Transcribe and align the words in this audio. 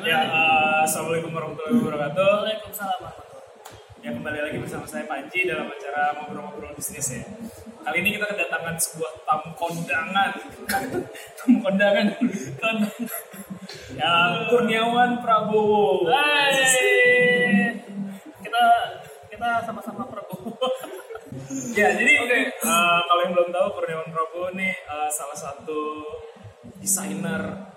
Ya, 0.00 0.24
eh, 0.24 0.80
Assalamualaikum 0.88 1.36
warahmatullahi 1.36 1.76
wabarakatuh. 1.84 2.24
Waalaikumsalam 2.24 2.98
warahmatullahi 3.04 4.00
Ya 4.00 4.10
kembali 4.16 4.38
lagi 4.40 4.56
bersama 4.56 4.88
saya 4.88 5.04
Panji 5.04 5.44
dalam 5.44 5.68
acara 5.68 6.16
ngobrol-ngobrol 6.16 6.72
bisnis 6.72 7.12
ya. 7.12 7.20
Kali 7.84 8.00
ini 8.00 8.16
kita 8.16 8.24
kedatangan 8.32 8.72
sebuah 8.80 9.12
tamu 9.28 9.52
kondangan. 9.52 10.32
tamu 11.36 11.58
kondangan. 11.60 12.08
Ya, 13.92 14.12
Kurniawan 14.48 15.20
Prabowo. 15.20 16.08
Hai. 16.08 16.56
Kita 18.40 18.64
kita 19.28 19.48
sama-sama 19.68 20.08
Prabowo. 20.08 20.56
Ya, 21.72 21.88
jadi 21.96 22.12
eh, 22.28 23.00
kalau 23.08 23.20
yang 23.24 23.32
belum 23.36 23.48
tahu 23.52 23.66
Kurniawan 23.76 24.08
Prabowo 24.08 24.56
ini 24.56 24.72
eh, 24.72 25.10
salah 25.12 25.36
satu 25.36 26.00
desainer 26.80 27.71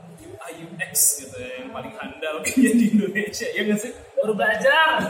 UI 0.45 0.69
UX 0.69 1.25
gitu 1.25 1.37
ya 1.41 1.65
yang 1.65 1.73
paling 1.73 1.93
handal 1.97 2.35
kayaknya 2.45 2.71
di 2.77 2.85
Indonesia 2.93 3.47
ya 3.49 3.61
nggak 3.65 3.79
sih? 3.81 3.91
Baru 4.21 4.33
belajar. 4.37 5.01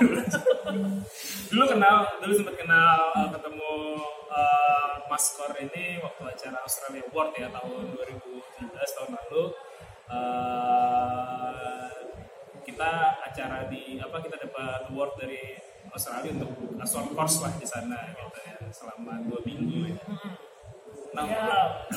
dulu 1.52 1.64
kenal 1.72 1.98
dulu 2.20 2.34
sempat 2.36 2.55
kenal 2.55 3.00
uh, 3.16 3.30
ketemu 3.32 3.74
uh, 4.32 4.91
Mas 5.08 5.26
Kor 5.36 5.54
ini 5.60 6.00
waktu 6.04 6.24
acara 6.26 6.58
Australia 6.63 7.04
Award 7.12 7.32
ya 7.38 7.48
tahun 7.52 7.96
2017 7.96 8.72
tahun 8.76 9.12
lalu 9.13 9.44
uh, 10.10 11.88
kita 12.66 12.91
acara 13.24 13.70
di 13.70 14.02
apa 14.02 14.18
kita 14.20 14.36
dapat 14.41 14.90
award 14.91 15.16
dari 15.22 15.55
Australia 15.94 16.34
untuk 16.34 16.52
short 16.84 17.13
course 17.13 17.40
lah 17.46 17.54
di 17.55 17.68
sana 17.68 18.12
gitu 18.16 18.40
ya 18.41 18.58
selama 18.74 19.22
dua 19.24 19.40
minggu 19.46 19.96
ya. 19.96 20.02
Nah, 21.16 21.24
Ya, 21.26 21.48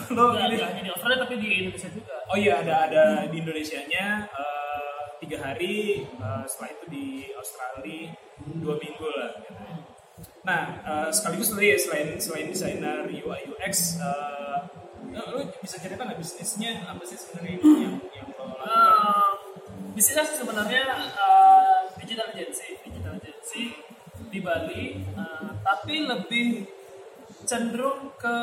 lo 0.08 0.22
nggak- 0.30 0.46
ini 0.46 0.54
nggak 0.56 0.70
hanya 0.70 0.82
di 0.84 0.90
Australia 0.90 1.18
tapi 1.18 1.34
di 1.36 1.48
Indonesia 1.60 1.90
juga. 1.90 2.14
Oh 2.24 2.36
iya 2.36 2.52
ada 2.58 2.74
ada 2.86 3.02
di 3.26 3.36
Indonesia-nya 3.36 4.06
eh, 4.30 4.98
tiga 5.18 5.36
hari, 5.42 5.76
eh, 6.06 6.42
setelah 6.46 6.70
itu 6.72 6.84
di 6.86 7.06
Australia 7.34 8.14
dua 8.56 8.74
minggu 8.76 9.06
lah. 9.10 9.30
Gitu. 9.36 9.64
Nah 10.44 10.62
eh, 10.80 11.08
sekaligus 11.10 11.50
tadi 11.50 11.66
ya 11.68 11.76
selain 11.76 12.08
selain 12.16 12.46
desainer 12.46 12.98
UI 13.08 13.40
UX, 13.48 13.98
eh, 13.98 14.58
lo 15.10 15.38
bisa 15.58 15.76
cerita 15.76 16.00
nggak 16.00 16.16
bisnisnya 16.16 16.86
apa 16.86 17.02
sih 17.02 17.18
sebenarnya 17.18 17.58
yang 17.58 17.94
yang 18.08 18.28
lo 18.30 18.44
lakukan? 18.46 18.70
Eh, 18.70 19.30
bisnisnya 19.92 20.24
sebenarnya 20.30 20.82
eh, 21.10 21.78
digital 21.98 22.30
agency, 22.30 22.78
digital 22.80 23.18
agency 23.18 23.64
di 24.28 24.38
Bali, 24.38 25.02
eh, 25.02 25.50
tapi 25.60 26.06
lebih 26.06 26.46
cenderung 27.48 28.12
ke 28.20 28.36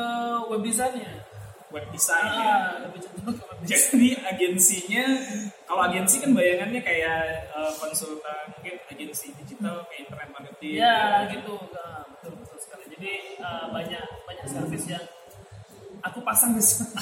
web 0.50 0.62
design-nya. 0.66 1.22
Web 1.70 1.86
design 1.94 2.26
ya. 2.26 2.42
Ah, 2.42 2.62
lebih 2.82 3.00
cenderung 3.06 3.36
ke 3.38 3.44
web 3.46 3.58
design. 3.62 3.78
Jadi 3.86 4.10
agensinya, 4.18 5.04
kalau 5.62 5.82
agensi 5.86 6.16
kan 6.18 6.30
bayangannya 6.34 6.82
kayak 6.82 7.22
eh, 7.54 7.72
konsultan, 7.78 8.42
mungkin 8.50 8.74
agensi 8.90 9.30
digital 9.38 9.86
kayak 9.86 10.10
internet 10.10 10.28
marketing. 10.34 10.74
Ya 10.82 11.26
gitu, 11.30 11.54
Nah, 11.70 12.02
betul 12.10 12.32
betul 12.42 12.58
sekali. 12.58 12.84
Jadi 12.90 13.12
eh, 13.38 13.66
banyak 13.70 14.04
banyak 14.26 14.46
servis 14.50 14.84
yang 14.90 15.06
aku 16.02 16.18
pasang 16.26 16.58
di 16.58 16.62
sana. 16.62 16.98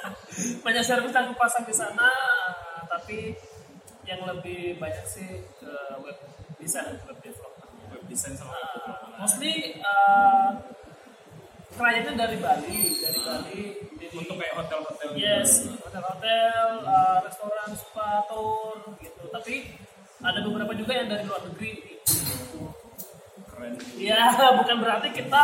banyak 0.66 0.84
servis 0.84 1.12
yang 1.16 1.24
aku 1.32 1.36
pasang 1.40 1.64
di 1.64 1.74
sana, 1.74 2.08
eh, 2.12 2.80
tapi 2.84 3.18
yang 4.04 4.24
lebih 4.24 4.80
banyak 4.80 5.04
sih 5.04 5.44
ke 5.60 5.72
web 6.00 6.16
design, 6.60 6.96
web 7.08 7.18
development. 7.20 7.72
Web 7.88 8.04
design 8.08 8.36
sama 8.36 8.56
web 8.56 8.88
Uh, 8.88 9.26
mostly 9.26 9.82
uh, 9.82 10.54
kliennya 11.78 12.12
dari 12.18 12.36
Bali, 12.42 12.78
dari 12.98 13.20
Bali. 13.22 13.62
Jadi, 13.98 14.14
untuk 14.18 14.36
kayak 14.36 14.54
hotel-hotel 14.58 15.08
gitu. 15.14 15.22
yes, 15.22 15.50
hotel-hotel, 15.78 16.66
uh, 16.82 17.18
restoran, 17.22 17.70
spa, 17.78 18.26
tour 18.26 18.98
gitu. 18.98 19.24
Tapi 19.30 19.54
ada 20.18 20.42
beberapa 20.42 20.74
juga 20.74 20.92
yang 20.98 21.06
dari 21.06 21.22
luar 21.22 21.42
negeri. 21.46 21.72
keren 23.46 23.74
Ya, 23.94 24.34
bukan 24.58 24.76
berarti 24.82 25.08
kita 25.14 25.40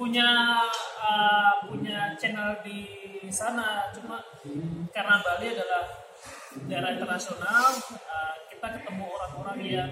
punya 0.00 0.64
uh, 1.04 1.52
punya 1.68 2.16
channel 2.16 2.64
di 2.64 2.80
sana. 3.28 3.92
Cuma 3.92 4.24
karena 4.88 5.20
Bali 5.20 5.46
adalah 5.52 5.84
daerah 6.64 6.90
internasional, 6.96 7.76
uh, 7.92 8.34
kita 8.48 8.66
ketemu 8.80 9.04
orang-orang 9.04 9.58
yang 9.60 9.90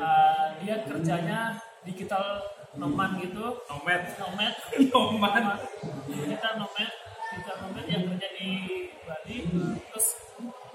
uh, 0.00 0.46
dia 0.64 0.76
kerjanya 0.88 1.60
digital 1.84 2.40
nomad 2.76 3.10
gitu, 3.20 3.44
nomad 3.68 4.00
nomad, 4.20 4.54
nomad 4.92 5.44
kita 6.06 6.48
nomad, 6.60 6.90
digital 7.32 7.56
nomad 7.64 7.84
yang 7.88 8.02
kerja 8.08 8.28
di 8.36 8.50
Bali, 9.04 9.36
terus 9.90 10.06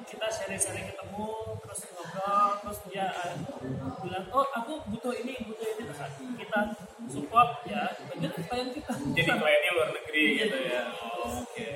kita 0.10 0.28
sharing-sharing 0.28 0.88
ketemu, 0.92 1.30
terus 1.64 1.80
ngobrol, 1.94 2.50
terus 2.66 2.80
dia 2.90 3.08
bilang, 4.02 4.26
oh 4.34 4.46
aku 4.50 4.74
butuh 4.92 5.14
ini, 5.14 5.34
butuh 5.46 5.68
ini, 5.78 5.82
terus 5.88 6.02
kita 6.38 6.60
support 7.08 7.64
ya, 7.70 7.96
bagian 8.10 8.34
klien 8.36 8.68
kita. 8.74 8.94
jadi 9.14 9.30
kliennya 9.38 9.72
luar 9.78 9.90
negeri 9.96 10.26
gitu 10.42 10.58
ya. 10.68 10.82
Oh, 11.00 11.46
oke. 11.46 11.68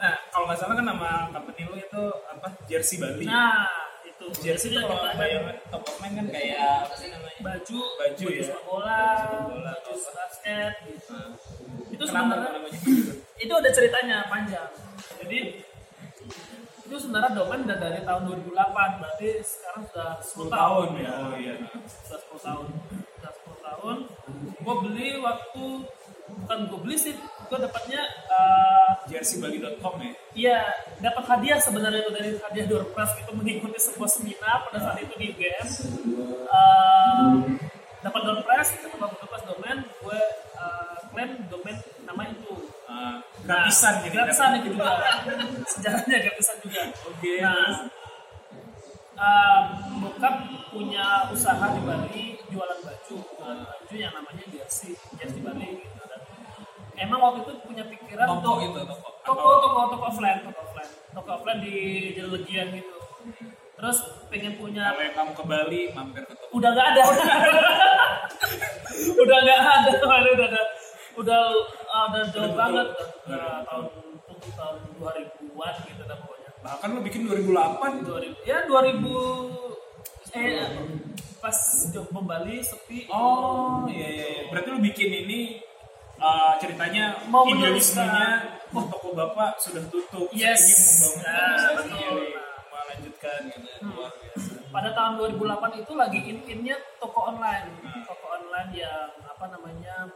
Nah 0.00 0.14
kalau 0.32 0.44
nggak 0.48 0.58
salah 0.58 0.74
kan 0.80 0.86
nama 0.88 1.10
company 1.28 1.62
lu 1.68 1.76
itu 1.76 2.04
apa? 2.24 2.48
Jersey 2.64 2.96
Bali. 2.96 3.28
Nah. 3.28 3.79
Jersey 4.40 4.72
kalau 4.72 4.96
ada 4.98 5.14
bayangan 5.14 5.56
top 5.68 5.84
of 5.84 5.96
mind 6.00 6.14
kan 6.16 6.26
kayak 6.28 6.58
apa 6.82 6.94
sih 6.96 7.08
namanya 7.08 7.38
baju, 7.40 7.80
Baju 7.96 8.26
ya. 8.28 8.42
sepak 8.42 8.62
bola, 8.64 9.04
baju 9.28 9.54
apa. 9.62 10.10
basket, 10.16 10.72
gitu. 10.84 11.12
Nah, 11.12 11.28
Itu 11.90 12.02
sebenarnya 12.04 12.50
itu 13.36 13.52
ada 13.52 13.70
ceritanya 13.70 14.16
panjang. 14.26 14.70
Jadi 15.20 15.38
itu 16.80 16.96
sebenarnya 16.98 17.30
domain 17.32 17.62
udah 17.62 17.78
dari 17.78 18.00
tahun 18.02 18.22
2008, 18.50 18.98
berarti 18.98 19.28
sekarang 19.40 19.82
sudah 19.86 20.10
10 20.18 20.50
10 20.50 20.50
tahun. 20.50 20.50
tahun 20.50 20.88
ya 20.98 21.12
oh 21.14 21.34
iya 21.38 21.54
Sudah 21.86 22.18
10 22.34 22.40
tahun. 22.42 22.66
Sudah 22.90 23.32
10 23.32 23.66
tahun. 23.68 23.96
Gue 24.58 24.74
beli 24.82 25.08
waktu 25.18 25.64
bukan 26.30 26.58
gue 26.66 26.78
beli 26.82 26.96
sih, 26.96 27.14
gue 27.50 27.58
dapatnya 27.58 28.00
uh, 28.30 28.90
jerseybali.com 29.10 29.94
ya 29.98 30.12
Iya, 30.30 30.60
dapat 31.02 31.26
hadiah 31.26 31.58
sebenarnya 31.58 32.06
itu 32.06 32.12
dari 32.14 32.30
hadiah 32.38 32.66
door 32.70 32.86
prize 32.94 33.18
itu 33.18 33.32
mengikuti 33.34 33.74
sebuah 33.76 34.06
seminar 34.06 34.62
pada 34.62 34.78
saat 34.78 35.02
itu 35.02 35.10
di 35.18 35.34
UGM. 35.34 35.66
Eh, 36.46 37.32
dapat 38.00 38.20
door 38.22 38.38
prize, 38.46 38.70
dapat 38.78 39.10
prize 39.18 39.44
domain, 39.44 39.78
gue 39.82 40.20
eh, 40.54 40.94
klaim 41.10 41.30
domain 41.50 41.76
nama 42.06 42.22
itu. 42.30 42.54
Ah, 42.86 43.18
gratisan 43.42 44.06
gitu 44.06 44.14
gratisan 44.14 44.50
itu 44.62 44.68
juga. 44.70 45.02
Sejarahnya 45.74 46.16
gratisan 46.22 46.56
juga. 46.62 46.80
Oke, 47.04 47.32
Nah, 47.42 47.54
terus? 47.58 47.78
eh, 49.18 49.60
bokap 49.98 50.34
punya 50.70 51.06
usaha 51.28 51.66
di 51.74 51.80
Bali 51.82 52.24
jualan 52.46 52.78
baju, 52.80 53.16
jualan 53.18 53.60
baju 53.66 53.94
yang 53.98 54.14
namanya 54.14 54.44
jersey, 54.46 54.94
jersey 55.18 55.42
Bali 55.42 55.74
gitu. 55.74 55.89
Emang 57.00 57.18
waktu 57.18 57.40
itu 57.48 57.52
punya 57.64 57.84
pikiran 57.88 58.26
toko 58.28 58.36
untuk 58.38 58.56
itu 58.60 58.80
toko. 58.84 59.08
toko 59.24 59.48
toko 59.64 59.80
toko 59.96 60.04
offline 60.12 60.38
toko 60.44 60.60
offline. 60.60 60.90
Toko 61.10 61.30
offline 61.40 61.60
di 61.64 61.74
Jalan 62.14 62.30
Legian 62.36 62.66
gitu. 62.76 62.96
Terus 63.80 63.98
pengen 64.28 64.60
punya 64.60 64.92
kalau 64.92 65.00
yang 65.00 65.14
kamu 65.16 65.32
ke 65.32 65.44
Bali 65.48 65.80
mampir 65.96 66.22
ke 66.28 66.34
toko. 66.36 66.52
Udah 66.52 66.70
nggak 66.76 66.86
ada. 66.94 67.02
Udah 69.00 69.38
nggak 69.40 69.60
ada 69.64 69.90
udah 69.96 70.20
udah 70.20 70.46
udah 70.46 70.64
udah 71.16 71.40
uh, 71.88 72.04
udah 72.12 72.22
jauh 72.36 72.52
banget. 72.52 72.86
udah 73.24 73.64
tahun 73.64 73.84
tahun 74.56 74.76
2000-an 75.00 75.74
gitu 75.88 76.02
dah 76.04 76.16
pokoknya. 76.20 76.48
Bahkan 76.60 76.88
lu 76.92 77.00
bikin 77.00 77.20
2008 77.24 78.04
2000 78.04 78.44
ya 78.44 78.58
2000 78.68 80.36
eh 80.36 80.62
pas 81.40 81.58
Jogja 81.88 82.20
Bali 82.20 82.60
sepi. 82.60 83.08
Oh 83.08 83.88
iya 83.88 84.08
iya 84.08 84.26
iya. 84.36 84.42
Berarti 84.52 84.68
lu 84.68 84.80
bikin 84.84 85.10
ini 85.24 85.64
uh, 86.20 86.52
ceritanya 86.56 87.16
Mau 87.26 87.42
idealismenya 87.44 88.28
oh 88.70 88.84
toko 88.86 89.08
bapak 89.12 89.56
sudah 89.56 89.82
tutup. 89.84 90.28
Yes. 90.30 90.60
ingin 90.62 90.78
membangun 90.78 91.18
Nah, 91.24 91.56
saya 91.56 91.76
sendiri. 91.80 92.28
Nah. 92.30 92.48
Melanjutkan 92.70 93.40
gitu. 93.48 93.68
Luar 93.88 94.12
biasa. 94.12 94.50
pada 94.70 94.90
tahun 94.92 95.12
2008 95.18 95.82
itu 95.82 95.92
lagi 95.94 96.20
in-innya 96.22 96.76
toko 96.96 97.26
online 97.26 97.66
Hmm. 97.80 98.02
toko 98.04 98.26
online 98.30 98.70
yang 98.72 99.10
apa 99.20 99.44
namanya 99.48 100.06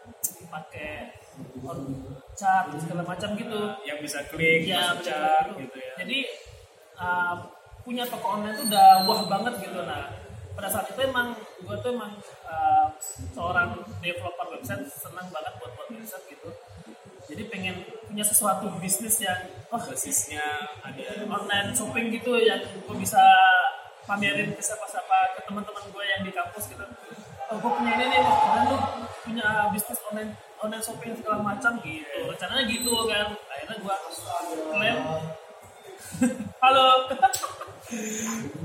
pakai 0.46 1.11
on- 1.61 2.06
cat 2.32 2.67
segala 2.76 3.02
macam 3.02 3.34
gitu 3.34 3.61
Yang 3.82 3.99
bisa 4.00 4.19
klik, 4.26 4.62
ya 4.64 4.90
masuk 4.90 4.96
betul, 4.96 5.06
chat 5.08 5.44
gitu 5.55 5.76
ya. 5.76 5.93
jadi 5.99 6.19
uh, 6.96 7.34
punya 7.81 8.05
toko 8.05 8.26
online 8.32 8.55
itu 8.55 8.64
udah 8.69 8.88
wah 9.05 9.20
banget 9.25 9.55
gitu 9.61 9.81
nah 9.82 10.06
pada 10.54 10.68
saat 10.70 10.86
itu 10.90 11.00
emang 11.02 11.34
gue 11.34 11.76
tuh 11.82 11.90
emang 11.92 12.14
uh, 12.46 12.86
seorang 13.34 13.74
developer 13.98 14.46
website 14.54 14.86
senang 14.86 15.26
banget 15.34 15.52
buat 15.58 15.72
buat 15.74 15.88
website 15.90 16.24
gitu. 16.30 16.48
Jadi 17.24 17.42
pengen 17.50 17.76
punya 18.06 18.22
sesuatu 18.22 18.70
bisnis 18.78 19.18
yang 19.18 19.50
oh 19.74 19.80
Basisnya 19.82 20.44
ada. 20.86 21.26
online 21.26 21.74
shopping 21.74 22.14
gitu 22.14 22.38
yang 22.38 22.62
gue 22.62 22.96
bisa 22.96 23.18
pamerin 24.06 24.54
ke 24.54 24.62
siapa-siapa 24.62 25.34
ke 25.34 25.40
teman-teman 25.50 25.84
gue 25.90 26.04
yang 26.06 26.22
di 26.22 26.30
kampus 26.30 26.70
gitu. 26.70 26.86
Oh 27.50 27.56
gue 27.58 27.70
punya 27.74 27.98
ini 27.98 28.04
nih 28.14 28.20
wah 28.22 28.36
keren 28.38 28.64
lu 28.70 28.78
punya 29.26 29.46
bisnis 29.74 29.98
online 30.06 30.32
online 30.62 30.84
shopping 30.84 31.12
segala 31.18 31.42
macam 31.42 31.82
gitu. 31.82 32.18
Rencananya 32.30 32.64
gitu 32.70 32.94
kan. 33.10 33.34
Akhirnya 33.50 33.76
gue 33.82 33.94
klaim. 34.70 34.98
Halo 36.62 37.10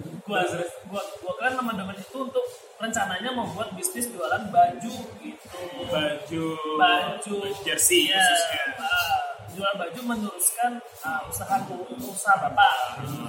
gua 0.29 0.45
gua 0.85 1.01
gua 1.25 1.33
kan 1.41 1.57
domain 1.57 1.97
itu 1.97 2.17
untuk 2.21 2.45
rencananya 2.77 3.33
mau 3.33 3.49
buat 3.49 3.73
bisnis 3.73 4.13
jualan 4.13 4.53
baju 4.53 4.93
gitu. 5.25 5.61
Baju 5.89 6.45
baju 6.77 7.35
jersey 7.65 8.13
khususnya. 8.13 8.63
Ah, 8.77 9.17
jual 9.49 9.73
baju 9.73 9.99
meneruskan 10.05 10.77
uh, 11.01 11.25
usaha 11.25 11.57
usaha 11.97 12.35
bapak. 12.45 12.73
Gitu. 13.01 13.25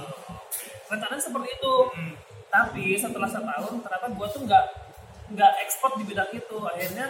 rencananya 0.91 1.23
seperti 1.23 1.49
itu. 1.57 1.75
Hmm. 1.97 2.15
tapi 2.51 2.99
setelah 2.99 3.31
setahun 3.31 3.79
ternyata 3.79 4.11
gua 4.11 4.27
tuh 4.27 4.43
nggak 4.43 4.65
nggak 5.33 5.51
ekspor 5.65 5.95
di 5.97 6.03
bidang 6.05 6.29
itu. 6.35 6.57
Akhirnya 6.67 7.07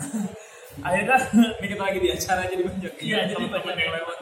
akhirnya 0.88 1.16
kita 1.62 1.84
lagi 1.84 1.98
di 2.00 2.08
acara 2.10 2.42
jadi 2.48 2.62
banyak. 2.64 2.92
Iya, 2.96 3.18
jadi 3.28 3.44
teman-teman 3.44 3.62
banyak 3.62 3.76
yang 3.76 3.92
yang 3.92 3.94
lewat 4.02 4.18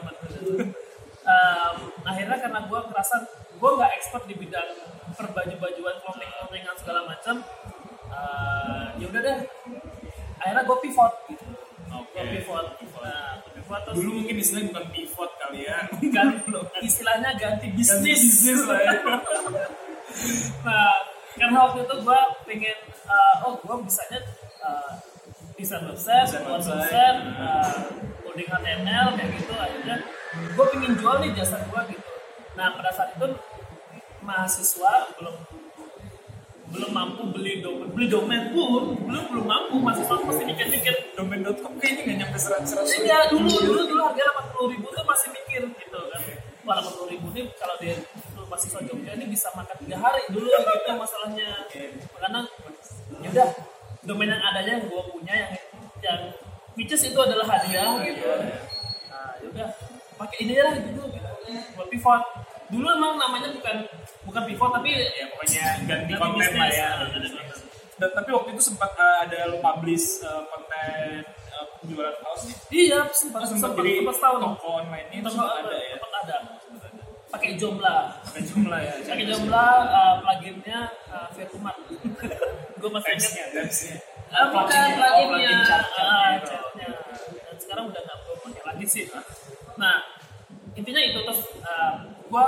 um, 1.25 1.75
akhirnya 2.05 2.37
karena 2.37 2.59
gue 2.65 2.79
ngerasa 2.91 3.15
gue 3.61 3.69
nggak 3.77 3.91
expert 3.97 4.23
di 4.25 4.35
bidang 4.37 4.69
perbaju-bajuan 5.13 5.95
clothing-clothingan 6.01 6.75
segala 6.79 7.01
macam 7.05 7.35
uh, 8.09 8.85
ya 8.97 9.05
udah 9.09 9.21
deh. 9.21 9.39
Akhirnya 10.41 10.63
gue 10.65 10.77
pivot 10.81 11.13
gitu. 11.29 11.45
Oke. 11.91 12.17
gue 12.17 12.25
pivot. 12.39 12.65
Nah 13.01 13.41
pivot 13.53 13.81
terus. 13.85 13.95
Dulu 14.01 14.09
mungkin 14.23 14.35
istilahnya 14.41 14.67
bukan 14.73 14.85
pivot 14.89 15.31
kali 15.37 15.59
ya. 15.67 15.79
Ganti 16.15 16.49
istilahnya 16.81 17.29
ganti 17.37 17.67
bisnis 17.71 18.01
Ganti 18.01 18.11
bisnis. 18.17 18.61
lah 18.65 18.79
ya. 18.81 18.93
nah 20.67 20.93
karena 21.39 21.57
waktu 21.63 21.79
itu 21.87 21.95
gue 22.03 22.19
pengen 22.43 22.77
uh, 23.07 23.35
oh 23.47 23.53
gue 23.63 23.77
bisanya 23.87 24.19
uh, 24.59 24.93
desain 25.61 25.85
website, 25.85 26.25
Desain 26.27 26.41
buat 26.43 26.57
website. 26.57 26.89
website, 26.89 27.17
uh, 27.37 27.73
coding 28.25 28.49
HTML 28.49 29.07
kayak 29.13 29.29
gitu 29.37 29.53
akhirnya 29.53 29.95
gue 30.31 30.65
pengen 30.73 30.93
jual 30.97 31.15
nih 31.21 31.31
jasa 31.37 31.57
gue 31.61 31.81
gitu 31.93 32.11
nah 32.51 32.73
pada 32.73 32.91
saat 32.91 33.13
itu 33.13 33.27
mahasiswa 34.21 34.93
belum 35.17 35.35
belum 36.71 36.91
mampu 36.95 37.21
beli 37.35 37.59
domain 37.59 37.89
beli 37.91 38.07
domain 38.07 38.43
pun 38.49 38.95
belum 38.95 39.23
belum 39.27 39.45
mampu 39.45 39.75
mahasiswa 39.77 40.15
masih 40.23 40.45
mikir-mikir 40.47 40.95
domain.com 41.13 41.71
kayaknya 41.77 42.01
nggak 42.07 42.17
nyampe 42.23 42.37
seratus 42.39 42.69
seratus 42.71 42.95
Iya 42.95 43.27
dulu 43.27 43.51
dulu 43.51 43.81
dulu 43.91 44.01
harga 44.01 44.23
delapan 44.23 44.45
puluh 44.55 44.67
ribu 44.71 44.87
tuh 44.87 45.03
masih 45.03 45.29
mikir 45.35 45.61
gitu 45.67 45.99
kan. 45.99 46.21
Delapan 46.63 46.91
puluh 46.95 47.09
ribu 47.11 47.27
nih 47.35 47.43
kalau 47.59 47.75
dia 47.75 47.95
mahasiswa 48.47 48.79
Jogja 48.87 49.11
ini 49.19 49.25
bisa 49.27 49.47
makan 49.51 49.75
tiga 49.83 49.97
hari 49.99 50.23
dulu 50.31 50.47
gitu 50.47 50.91
masalahnya. 50.95 51.49
Karena 52.15 52.39
yaudah 53.19 53.49
domain 54.05 54.29
yang 54.33 54.41
adanya 54.41 54.71
yang 54.81 54.85
gue 54.89 55.03
punya 55.13 55.33
yang 55.33 55.51
yang 56.01 56.21
which 56.73 56.89
is 56.93 57.03
itu 57.05 57.19
adalah 57.19 57.45
hadiah 57.45 58.01
gitu. 58.01 58.25
Nah 59.09 59.37
yaudah 59.41 59.69
pakai 60.17 60.37
ini 60.45 60.57
lah 60.57 60.73
gitu. 60.77 61.01
gitu. 61.05 61.21
Buat 61.77 61.87
pivot. 61.91 62.23
Dulu 62.71 62.87
emang 62.87 63.19
namanya 63.19 63.51
bukan 63.51 63.75
bukan 64.25 64.43
pivot 64.47 64.71
tapi 64.73 64.89
ya 64.95 65.25
pokoknya 65.35 65.65
ganti 65.85 66.13
konten 66.15 66.51
lah 66.57 66.69
ya. 66.71 66.89
Dan, 68.01 68.09
tapi 68.17 68.33
waktu 68.33 68.57
itu 68.57 68.73
sempat 68.73 68.97
uh, 68.97 69.29
ada 69.29 69.53
lo 69.53 69.61
publish 69.61 70.25
uh, 70.25 70.41
konten 70.49 71.21
uh, 71.53 71.65
jualan 71.85 72.17
kaos 72.17 72.49
iya 72.73 73.05
sempat 73.13 73.45
sempat 73.45 73.61
sempat 73.61 73.77
jadi 73.77 74.01
sempat 74.01 74.15
setahun. 74.17 74.39
toko 74.41 74.69
online 74.81 75.07
ini 75.13 75.21
sempat 75.21 75.61
ada 75.61 75.77
ya 75.77 75.95
Tempat 76.01 76.13
ada. 76.25 76.37
Pakai 77.31 77.55
jumlah. 77.55 78.01
pakai 78.27 78.43
jumlah 78.43 78.79
ya 78.83 78.93
Pakai 79.07 79.25
jumlah 79.25 79.73
uh, 79.87 80.13
pluginnya 80.19 80.79
uh, 81.07 81.27
Virtumat. 81.31 81.75
gue 82.81 82.89
masih 82.91 83.11
ingat. 83.15 83.49
Dance-nya. 83.55 83.95
Ah, 84.31 84.47
bukan 84.51 84.67
Plugin-nya, 84.67 85.09
oh, 85.11 85.25
pluginnya, 85.27 85.77
ah, 85.99 86.27
itu. 86.39 86.45
chatnya. 86.51 86.89
Dan 87.47 87.55
sekarang 87.59 87.85
udah 87.91 88.01
nggak 88.03 88.17
gue 88.23 88.35
pakai 88.43 88.63
lagi 88.67 88.85
sih. 88.87 89.03
Nah, 89.79 89.95
intinya 90.75 91.01
itu 91.03 91.19
terus 91.23 91.41
uh, 91.63 91.93
gue 92.27 92.45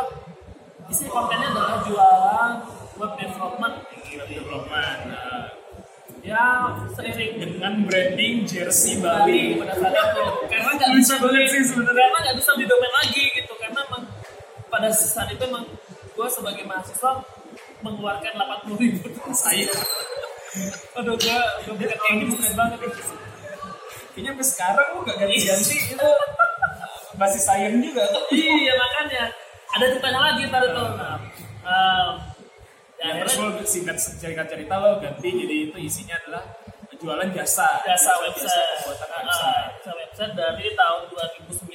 isi 0.91 1.05
kontennya 1.07 1.47
adalah 1.55 1.79
jualan 1.87 2.51
web 2.99 3.11
development. 3.19 3.75
Web 3.87 4.27
development 4.29 4.99
uh, 5.11 5.43
Ya 6.23 6.71
seiring 6.95 7.35
dengan 7.35 7.83
branding 7.83 8.47
jersey 8.47 8.95
Bali 9.03 9.59
pada 9.59 9.75
saat 9.75 9.91
itu 9.91 10.23
karena 10.55 10.71
nggak 10.79 10.91
bisa 10.95 11.13
banget 11.19 11.35
beli 11.35 11.43
sih 11.51 11.61
sebenarnya. 11.67 11.99
karena 11.99 12.19
nggak 12.23 12.37
bisa 12.39 12.49
beli 12.55 12.65
domain 12.71 12.93
lagi 12.95 13.23
gitu 13.35 13.53
karena 13.59 13.81
pada 14.73 14.89
saat 14.89 15.29
itu 15.29 15.43
emang 15.45 15.69
gue 16.17 16.27
sebagai 16.33 16.65
mahasiswa 16.65 17.21
mengeluarkan 17.85 18.33
80 18.65 18.81
ribu 18.81 19.05
saya. 19.29 19.69
Aduh 20.97 21.13
gue 21.13 21.37
gue 21.69 21.73
bukan 21.77 21.97
kayak 22.01 22.13
ini 22.17 22.25
bukan 22.33 22.53
banget 22.57 22.77
kayaknya 24.13 24.29
sampai 24.33 24.45
sekarang 24.45 24.87
lo 24.93 24.99
gak 25.05 25.17
ganti-ganti 25.21 25.77
itu 25.77 26.09
masih 27.17 27.41
sayang 27.41 27.77
juga. 27.85 28.05
Iya 28.33 28.73
makanya. 28.77 29.23
Ada 29.73 29.85
ceritanya 29.97 30.19
lagi 30.21 30.43
tadi 30.53 30.67
tuh 30.69 30.89
nah, 30.97 31.17
um, 31.65 32.09
ya, 33.01 33.09
terus 33.25 33.35
lo 33.41 33.47
singkat 33.65 33.97
cerita 33.97 34.45
cerita 34.45 34.73
lo 34.77 35.01
ganti 35.01 35.29
jadi 35.33 35.55
itu 35.69 35.77
isinya 35.81 36.17
adalah 36.25 36.45
jualan 36.93 37.29
jasa. 37.33 37.81
Jasa 37.85 38.11
website. 38.21 38.85
pembuatan 38.85 39.09
Ah, 39.09 39.21
website 39.21 39.69
jasa 39.81 39.91
website 39.97 40.33
dari 40.37 40.65
tahun 40.77 41.01
2009 41.09 41.73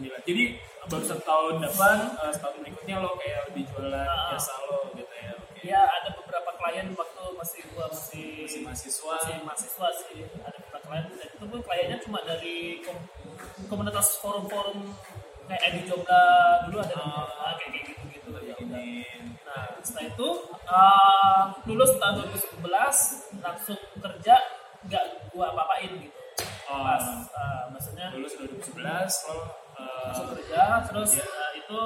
2009 0.00 0.28
jadi 0.28 0.44
baru 0.86 1.04
satu 1.04 1.22
tahun 1.22 1.54
depan 1.60 1.96
eh, 2.14 2.30
setahun 2.30 2.56
berikutnya 2.60 2.96
lo 2.98 3.10
kayak 3.16 3.40
lebih 3.48 3.62
jualan 3.68 4.04
Ah. 4.04 4.30
jasa 4.30 4.54
lo 4.64 4.78
gitu 4.92 5.08
ya 5.10 5.32
oke. 5.32 5.60
Ya 5.64 5.80
ada 5.82 6.08
beberapa 6.12 6.50
klien 6.54 6.86
waktu 6.92 7.22
masih 7.34 7.60
gua 7.72 7.86
masih 7.88 8.28
masih 8.44 8.60
mahasiswa. 8.62 9.14
masih 9.16 9.34
mahasiswa 9.42 9.88
sih. 9.96 10.20
Ada 10.40 10.56
beberapa 10.58 10.78
klien 10.84 11.04
dan 11.10 11.28
itu 11.30 11.44
pun 11.44 11.60
kliennya 11.60 11.98
cuma 12.00 12.18
dari 12.20 12.56
kom- 12.80 13.08
komunitas 13.66 14.18
forum-forum 14.18 14.92
kayak 15.44 15.62
Edi 15.70 15.80
Jogja 15.84 16.20
dulu 16.64 16.80
ada 16.80 16.96
ah, 16.96 17.52
kayak 17.54 17.70
kayak 17.70 17.84
gitu 17.92 18.02
gitu 18.08 18.28
ya 18.40 18.56
nah 19.44 19.76
setelah 19.78 20.08
itu 20.08 20.28
uh, 20.64 21.42
lulus 21.68 21.92
tahun 22.00 22.24
2011 22.64 22.64
langsung 23.38 23.76
kerja 23.94 24.34
nggak 24.82 25.04
gua 25.30 25.52
apa-apain 25.52 25.92
gitu. 26.00 26.16
Oh. 26.64 26.80
pas 26.80 27.04
uh, 27.28 27.68
maksudnya 27.68 28.08
lulus 28.10 28.32
2011 28.40 28.72
lo 29.28 29.36
eh, 29.74 30.00
langsung 30.06 30.26
kerja 30.34 30.62
terus 30.86 31.10
Iya. 31.14 31.24
uh, 31.26 31.50
itu 31.54 31.78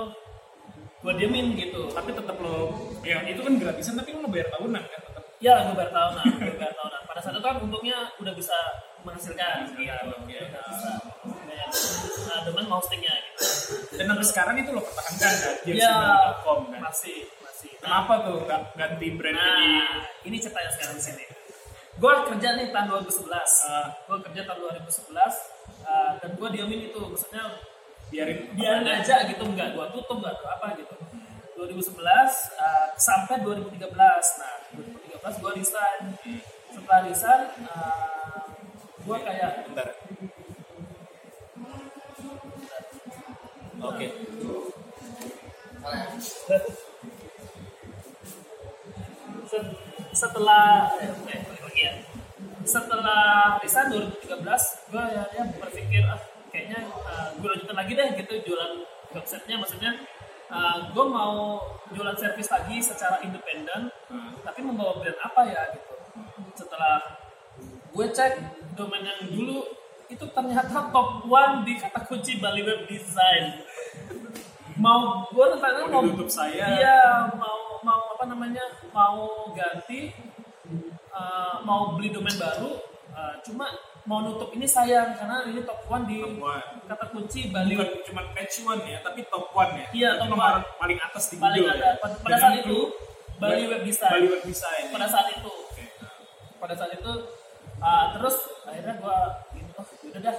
gua 0.99 1.13
diemin 1.15 1.47
gitu 1.55 1.89
tapi 1.91 2.11
tetap 2.11 2.37
lo 2.39 2.75
ya 3.01 3.23
itu 3.25 3.41
kan 3.41 3.55
gratisan 3.57 3.95
tapi 3.97 4.13
lo 4.13 4.29
bayar 4.29 4.49
tahunan 4.53 4.83
kan 4.83 5.01
tetap 5.01 5.25
Ya, 5.39 5.55
gue 5.63 5.71
bayar 5.71 5.95
tahunan, 5.95 6.25
gue 6.35 6.59
bayar 6.59 6.75
tahunan. 6.75 7.01
Pada 7.07 7.21
saat 7.23 7.39
itu 7.39 7.47
kan 7.47 7.63
untungnya 7.63 8.11
udah 8.19 8.35
bisa 8.35 8.59
menghasilkan, 9.07 9.71
Iya, 9.79 9.95
bisa. 10.11 10.99
Bayar 11.47 11.71
nah, 12.27 12.39
domain 12.43 12.67
hostingnya 12.67 13.15
gitu. 13.15 13.47
dan 13.95 14.05
sampai 14.11 14.27
sekarang 14.27 14.55
itu 14.59 14.71
lo 14.75 14.83
pertahankan 14.83 15.33
kan 15.39 15.55
Ya, 15.63 15.95
jersey.com 15.95 16.59
kan 16.75 16.81
masih, 16.83 17.19
masih. 17.39 17.71
Nah, 17.71 18.03
kenapa 18.03 18.13
tuh 18.27 18.37
nggak 18.51 18.61
ganti 18.75 19.07
brand 19.15 19.39
jadi 19.39 19.67
nah, 19.79 19.95
ini 20.27 20.37
ceritanya 20.43 20.71
sekarang 20.75 20.95
di 20.99 21.05
sini. 21.07 21.25
Gue 22.03 22.13
kerja 22.35 22.49
nih 22.59 22.67
tahun 22.75 22.87
2011. 22.99 23.31
Ah. 23.31 23.87
gue 24.11 24.17
kerja 24.27 24.41
tahun 24.43 24.59
2011 24.59 25.07
uh, 25.87 26.11
dan 26.19 26.31
gue 26.35 26.49
diamin 26.51 26.81
itu, 26.91 26.99
maksudnya 26.99 27.43
biarin 28.09 28.39
biarin 28.57 28.89
aja 28.89 29.25
gitu, 29.29 29.43
nggak 29.45 29.77
gue 29.77 29.87
tutup 29.95 30.17
nggak 30.21 30.35
atau 30.41 30.49
apa 30.49 30.67
gitu. 30.81 30.95
2011 31.59 31.91
uh, 31.99 32.87
sampai 32.95 33.43
2013. 33.43 33.83
Nah, 34.39 34.55
2013 34.79 35.43
gue 35.43 35.53
resign. 35.59 36.03
Setelah 36.71 37.01
resign, 37.03 37.43
uh, 37.67 38.39
gue 39.09 39.19
kayak 39.25 39.51
bentar 39.65 39.89
oke 43.81 44.07
set- 49.49 49.79
setelah 50.13 50.93
eh, 51.01 51.09
eh, 51.09 51.95
setelah 52.69 53.57
resign 53.65 53.89
2013 54.29 54.93
gue 54.93 55.05
ya, 55.09 55.25
ya 55.33 55.45
berpikir 55.57 56.05
ah 56.05 56.21
kayaknya 56.49 56.81
gue 57.37 57.49
lanjutin 57.49 57.77
lagi 57.77 57.93
deh 57.93 58.09
gitu 58.17 58.35
jualan 58.45 58.73
websitenya 59.11 59.57
maksudnya 59.59 59.93
gue 60.89 61.05
mau 61.05 61.61
jualan 61.91 62.17
servis 62.17 62.49
lagi 62.49 62.81
secara 62.81 63.21
independen 63.21 63.93
Hmm. 64.09 64.33
tapi 64.41 64.65
membawa 64.65 64.97
brand 64.97 65.21
apa 65.21 65.45
ya 65.45 65.69
gitu 65.77 65.93
setelah 66.57 66.97
gue 67.93 68.07
cek 68.09 68.33
domain 68.73 69.05
yang 69.05 69.21
dulu 69.29 69.69
itu 70.09 70.25
ternyata 70.33 70.89
top 70.89 71.29
one 71.29 71.61
di 71.63 71.77
kata 71.77 72.09
kunci 72.09 72.41
Bali 72.41 72.65
Web 72.65 72.89
Design 72.89 73.61
mau 74.81 75.29
gue 75.29 75.45
tentang 75.53 75.93
Mau 75.93 76.01
mau 76.01 76.03
ditutup 76.09 76.31
saya. 76.31 76.65
iya 76.73 77.29
mau 77.37 77.77
mau 77.85 78.17
apa 78.17 78.25
namanya 78.25 78.65
mau 78.89 79.53
ganti 79.53 80.17
uh, 81.13 81.61
mau 81.61 81.93
beli 81.93 82.09
domain 82.09 82.39
baru 82.39 82.79
uh, 83.13 83.35
cuma 83.45 83.69
mau 84.09 84.25
nutup 84.25 84.49
ini 84.57 84.65
sayang 84.65 85.13
karena 85.13 85.45
ini 85.45 85.61
top 85.69 85.85
one 85.85 86.09
di 86.09 86.25
Top 86.25 86.41
one. 86.41 86.65
kata 86.89 87.05
kunci 87.13 87.53
Bali. 87.53 87.77
Bukan 87.77 88.01
cuma 88.09 88.23
patch 88.33 88.65
one 88.65 88.83
ya 88.89 88.99
tapi 89.05 89.21
top 89.29 89.53
one 89.53 89.73
ya. 89.77 89.87
Iya, 89.93 90.11
top 90.17 90.33
nomor 90.33 90.65
one. 90.65 90.65
paling 90.81 90.99
atas 90.99 91.25
di 91.29 91.37
paling 91.37 91.61
Google 91.61 91.77
ada 91.77 91.89
ya. 91.93 92.01
pada, 92.01 92.37
saat 92.41 92.55
itu 92.65 92.79
Bali 93.37 93.65
Web 93.69 93.83
Design. 93.85 94.13
Bali 94.17 94.27
Web 94.33 94.43
Design 94.49 94.83
ya. 94.89 94.93
pada 94.97 95.07
saat 95.13 95.29
itu. 95.37 95.53
Pada 96.59 96.75
saat 96.75 96.91
itu 96.97 97.13
uh, 97.85 98.05
terus 98.17 98.37
akhirnya 98.65 98.95
gue 98.97 99.17
gini 99.53 99.71
oh 99.77 99.87
udah 99.87 100.23
dah. 100.25 100.37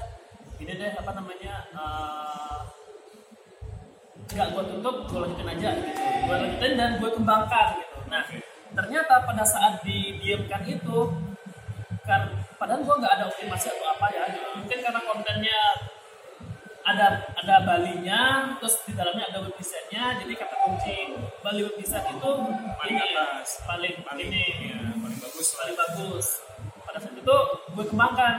Ini 0.59 0.73
deh 0.75 0.91
apa 0.91 1.11
namanya 1.15 1.53
uh, 1.71 2.59
nggak 4.33 4.47
gue 4.49 4.63
tutup 4.65 4.95
gue 5.13 5.19
lanjutin 5.29 5.45
aja 5.45 5.69
gitu. 5.77 6.01
Gue 6.25 6.35
lanjutin 6.41 6.73
dan 6.73 6.91
gue 6.97 7.09
kembangkan 7.13 7.67
gitu. 7.77 7.97
Nah 8.09 8.25
ternyata 8.73 9.13
pada 9.29 9.45
saat 9.45 9.85
didiamkan 9.85 10.65
itu 10.65 11.28
padahal 12.58 12.82
gue 12.82 12.96
nggak 13.00 13.13
ada 13.18 13.25
optimasi 13.30 13.68
atau 13.70 13.86
apa 13.94 14.06
ya 14.10 14.24
mungkin 14.58 14.78
karena 14.82 15.01
kontennya 15.06 15.60
ada 16.82 17.08
ada 17.38 17.56
Balinya 17.62 18.22
terus 18.58 18.82
di 18.82 18.98
dalamnya 18.98 19.30
ada 19.30 19.46
web 19.46 19.54
desainnya 19.54 20.18
jadi 20.18 20.34
kata 20.34 20.56
kunci 20.58 20.98
Bali 21.46 21.62
web 21.62 21.78
design 21.78 22.06
itu 22.10 22.32
Paling 22.80 22.98
ini, 22.98 23.13
atas. 23.13 23.62
paling 23.68 23.94
paling 24.01 24.28
ini 24.32 24.44
ya, 24.74 24.80
paling 24.98 25.20
bagus 25.22 25.48
lah 25.54 25.60
paling 25.70 25.78
bagus 25.78 26.28
pada 26.82 26.98
saat 26.98 27.13
itu 27.13 27.38
gue 27.78 27.86
kembangkan 27.86 28.36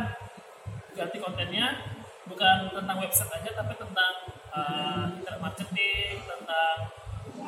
ganti 0.99 1.19
kontennya 1.23 1.67
bukan 2.27 2.57
tentang 2.75 2.99
website 2.99 3.31
aja 3.31 3.51
tapi 3.55 3.75
tentang 3.79 4.13
uh, 4.51 5.05
internet 5.15 5.41
marketing 5.41 6.19
tentang 6.27 6.75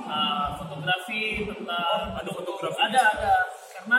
uh, 0.07 0.47
fotografi 0.55 1.51
tentang 1.51 1.99
Oh, 2.13 2.19
ada 2.23 2.31
fotografi. 2.31 2.79
ada 2.79 3.03
ada 3.19 3.35
karena 3.75 3.99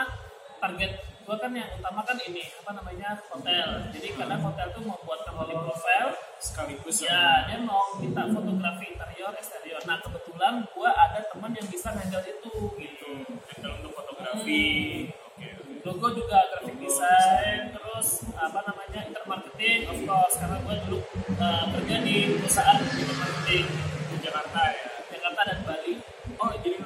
target 0.60 0.92
gue 1.24 1.36
kan 1.40 1.52
yang 1.56 1.70
utama 1.80 2.04
kan 2.04 2.20
ini 2.20 2.44
apa 2.60 2.70
namanya 2.76 3.16
hotel. 3.32 3.68
Jadi 3.96 4.08
karena 4.12 4.36
hotel 4.36 4.68
tuh 4.76 4.82
mau 4.84 5.00
buat 5.08 5.24
company 5.24 5.56
profile. 5.56 6.12
Sekaligus. 6.36 7.00
Ya 7.00 7.48
dia 7.48 7.64
mau 7.64 7.96
minta 7.96 8.28
fotografi 8.28 8.92
interior 8.92 9.32
eksterior. 9.32 9.80
Nah 9.88 9.96
kebetulan 10.04 10.68
gue 10.68 10.90
ada 10.92 11.20
teman 11.32 11.56
yang 11.56 11.64
bisa 11.72 11.88
handle 11.96 12.20
itu 12.20 12.54
gitu. 12.76 13.10
Handle 13.56 13.72
untuk 13.80 13.92
fotografi. 13.96 14.64
Oke. 15.08 15.48
Logo 15.84 16.06
juga 16.12 16.44
graphic 16.52 16.76
design 16.76 17.72
terus 17.72 18.28
apa 18.36 18.60
namanya 18.68 19.00
intermarketing 19.08 19.88
of 19.88 19.98
course. 20.04 20.36
Karena 20.36 20.60
gue 20.60 20.74
dulu 20.84 20.98
uh, 21.40 21.64
kerja 21.72 21.96
di 22.04 22.16
perusahaan 22.36 22.78
intermarketing. 22.84 23.64
Di 24.12 24.16
Jakarta 24.20 24.60
ya. 24.68 24.84
Jakarta 25.08 25.40
dan 25.48 25.58
Bali. 25.64 25.92
Oh 26.36 26.52
jadi 26.60 26.84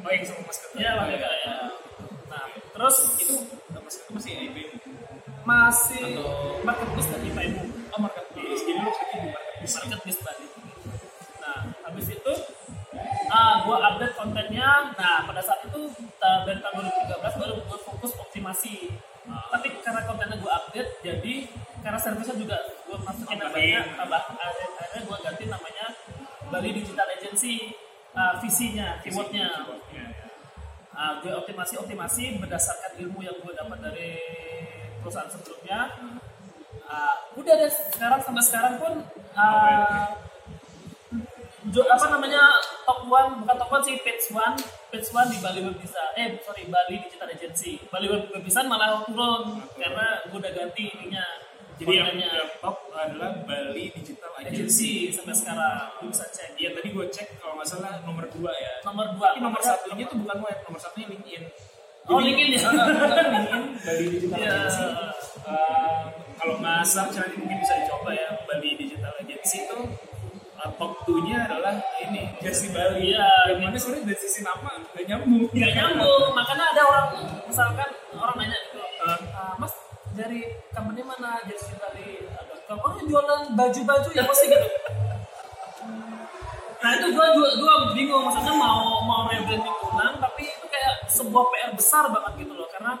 oh 0.00 0.10
yang 0.10 0.24
sama 0.24 0.48
mas 0.48 0.58
Ketua. 0.64 0.80
Ya 0.80 0.90
Bali 0.96 1.20
ya. 1.20 1.28
Nah 2.32 2.44
terus 2.72 2.96
itu 3.20 3.36
mas 3.86 3.94
Ketua 4.02 4.18
masih 4.18 4.32
IB 4.50 4.56
masih 5.46 6.02
Atau- 6.18 6.58
marketplace 6.66 7.06
dan 7.06 7.22
IPMU 7.22 7.62
oh 7.94 8.00
marketplace. 8.02 8.62
Jadi 8.66 8.80
lo 8.82 8.90
kerja 8.90 9.14
di 9.14 9.28
marketplace. 9.30 9.74
Marketplace 9.78 10.20
Bali 10.26 10.46
nah 11.38 11.58
habis 11.86 12.06
itu 12.10 12.32
ah 13.30 13.62
gue 13.62 13.76
update 13.78 14.14
kontennya. 14.18 14.68
Nah 14.98 15.16
pada 15.22 15.38
saat 15.38 15.62
itu 15.62 15.80
dari 16.18 16.58
tahun 16.58 16.82
2013 16.82 17.40
baru 17.40 17.54
gue 17.62 17.78
fokus 17.78 18.12
optimasi. 18.18 18.90
Tapi 19.26 19.66
karena 19.78 20.02
kontennya 20.02 20.36
gue 20.36 20.50
update 20.50 20.90
jadi 21.06 21.34
karena 21.78 21.98
servisnya 22.02 22.34
juga 22.34 22.56
gue 22.82 22.98
masukin 22.98 23.38
namanya 23.38 23.80
tambah 23.94 24.20
akhirnya 24.34 25.00
gue 25.06 25.16
ganti 25.22 25.44
namanya 25.46 25.86
Bali 26.50 26.70
Digital 26.74 27.06
Agency. 27.14 27.70
Ah, 28.16 28.40
visinya 28.40 28.96
keywordnya 29.04 29.44
Ya, 30.96 31.02
ya. 31.02 31.04
Ah, 31.04 31.12
gue 31.20 31.28
optimasi 31.30 31.76
optimasi 31.76 32.40
berdasarkan 32.40 32.96
ilmu 32.96 33.20
yang 33.20 33.36
gue 33.36 33.52
dapat 33.52 33.78
dari 33.78 34.16
perusahaan 34.98 35.28
sebelumnya. 35.28 35.92
Ah, 36.86 37.14
udah 37.36 37.54
deh 37.54 37.68
sekarang 37.68 38.20
sampai 38.22 38.42
sekarang 38.42 38.74
pun 38.80 38.92
ah, 39.34 40.08
jo- 41.68 41.84
apa 41.84 42.06
namanya 42.08 42.48
top 42.86 43.04
one 43.04 43.42
bukan 43.42 43.56
top 43.58 43.70
one 43.70 43.82
sih 43.84 43.98
page 44.00 44.30
one 44.30 44.54
page 44.88 45.10
one 45.10 45.28
di 45.28 45.36
Bali 45.36 45.60
Web 45.66 45.76
Design 45.76 46.14
eh 46.14 46.38
sorry 46.40 46.64
Bali 46.64 47.02
Digital 47.02 47.28
Agency. 47.28 47.82
Bali 47.90 48.06
Web 48.06 48.30
Web 48.32 48.44
Design 48.46 48.70
malah 48.70 49.02
turun 49.04 49.60
karena 49.76 50.24
gue 50.24 50.38
udah 50.38 50.52
ganti 50.54 50.84
ininya 50.88 51.26
jadi 51.76 51.92
yang, 51.92 52.08
yang 52.16 52.48
top 52.58 52.76
adalah 52.90 53.36
Bali 53.44 53.92
Digital 53.92 54.32
Agency 54.34 54.56
agency 54.56 54.92
sampai 55.12 55.36
sekarang 55.36 55.92
lu 56.00 56.08
bisa 56.08 56.24
cek 56.28 56.56
Iya 56.56 56.72
tadi 56.72 56.88
gue 56.88 57.06
cek 57.06 57.36
kalau 57.36 57.60
nggak 57.60 57.68
salah 57.68 58.00
nomor 58.02 58.24
dua 58.32 58.52
ya. 58.52 58.72
nomor 58.82 59.06
dua 59.12 59.26
Tapi 59.30 59.40
nomor 59.40 59.60
satunya 59.60 60.04
tuh 60.06 60.16
bukan 60.18 60.38
web, 60.40 60.58
nomor 60.64 60.80
satunya 60.80 61.06
LinkedIn. 61.12 61.42
Oh, 62.06 62.18
LinkedIn 62.18 62.56
ya? 62.56 62.60
LinkedIn 62.72 63.62
Bali 63.84 64.04
Digital 64.08 64.36
Iya. 64.40 64.52
Agency. 64.56 64.84
Eh, 65.46 66.00
kalau 66.36 66.54
nggak 66.58 66.80
nanti 66.88 67.36
mungkin 67.36 67.58
bisa 67.60 67.74
dicoba 67.76 68.10
ya 68.12 68.28
Bali 68.44 68.68
Digital 68.74 69.12
Agency 69.20 69.56
itu 69.62 69.78
eh, 70.56 70.70
top 70.74 70.92
2-nya 71.04 71.36
adalah 71.44 71.74
ini 72.00 72.22
Jesse 72.40 72.72
Bali. 72.72 73.12
Iya. 73.12 73.28
Yang 73.52 73.58
mana 73.60 73.76
sebenarnya 73.76 74.04
dari 74.06 74.18
sisi 74.18 74.40
nama 74.40 74.70
nggak 74.80 75.04
nyambung. 75.04 75.44
nggak 75.52 75.72
nyambung 75.74 76.24
makanya 76.32 76.64
ada 76.72 76.82
orang 76.84 77.06
misalkan 77.44 77.85
dari 80.16 80.40
company 80.72 81.04
mana? 81.04 81.44
Jersey 81.44 81.76
dari 81.76 82.24
com 82.66 82.80
oh 82.82 82.98
jualan 83.04 83.54
baju-baju 83.54 84.08
ya 84.10 84.24
pasti 84.26 84.44
gitu. 84.50 84.68
Nah 86.82 86.90
itu 86.98 87.06
gua 87.14 87.26
gua, 87.36 87.50
gua 87.60 87.74
bingung 87.94 88.26
maksudnya 88.26 88.54
mau 88.56 89.04
mau 89.06 89.28
rebranding 89.30 89.76
ulang 89.86 90.18
tapi 90.18 90.50
itu 90.50 90.66
kayak 90.66 91.06
sebuah 91.06 91.44
PR 91.52 91.72
besar 91.78 92.10
banget 92.10 92.42
gitu 92.42 92.52
loh 92.58 92.68
karena 92.72 92.98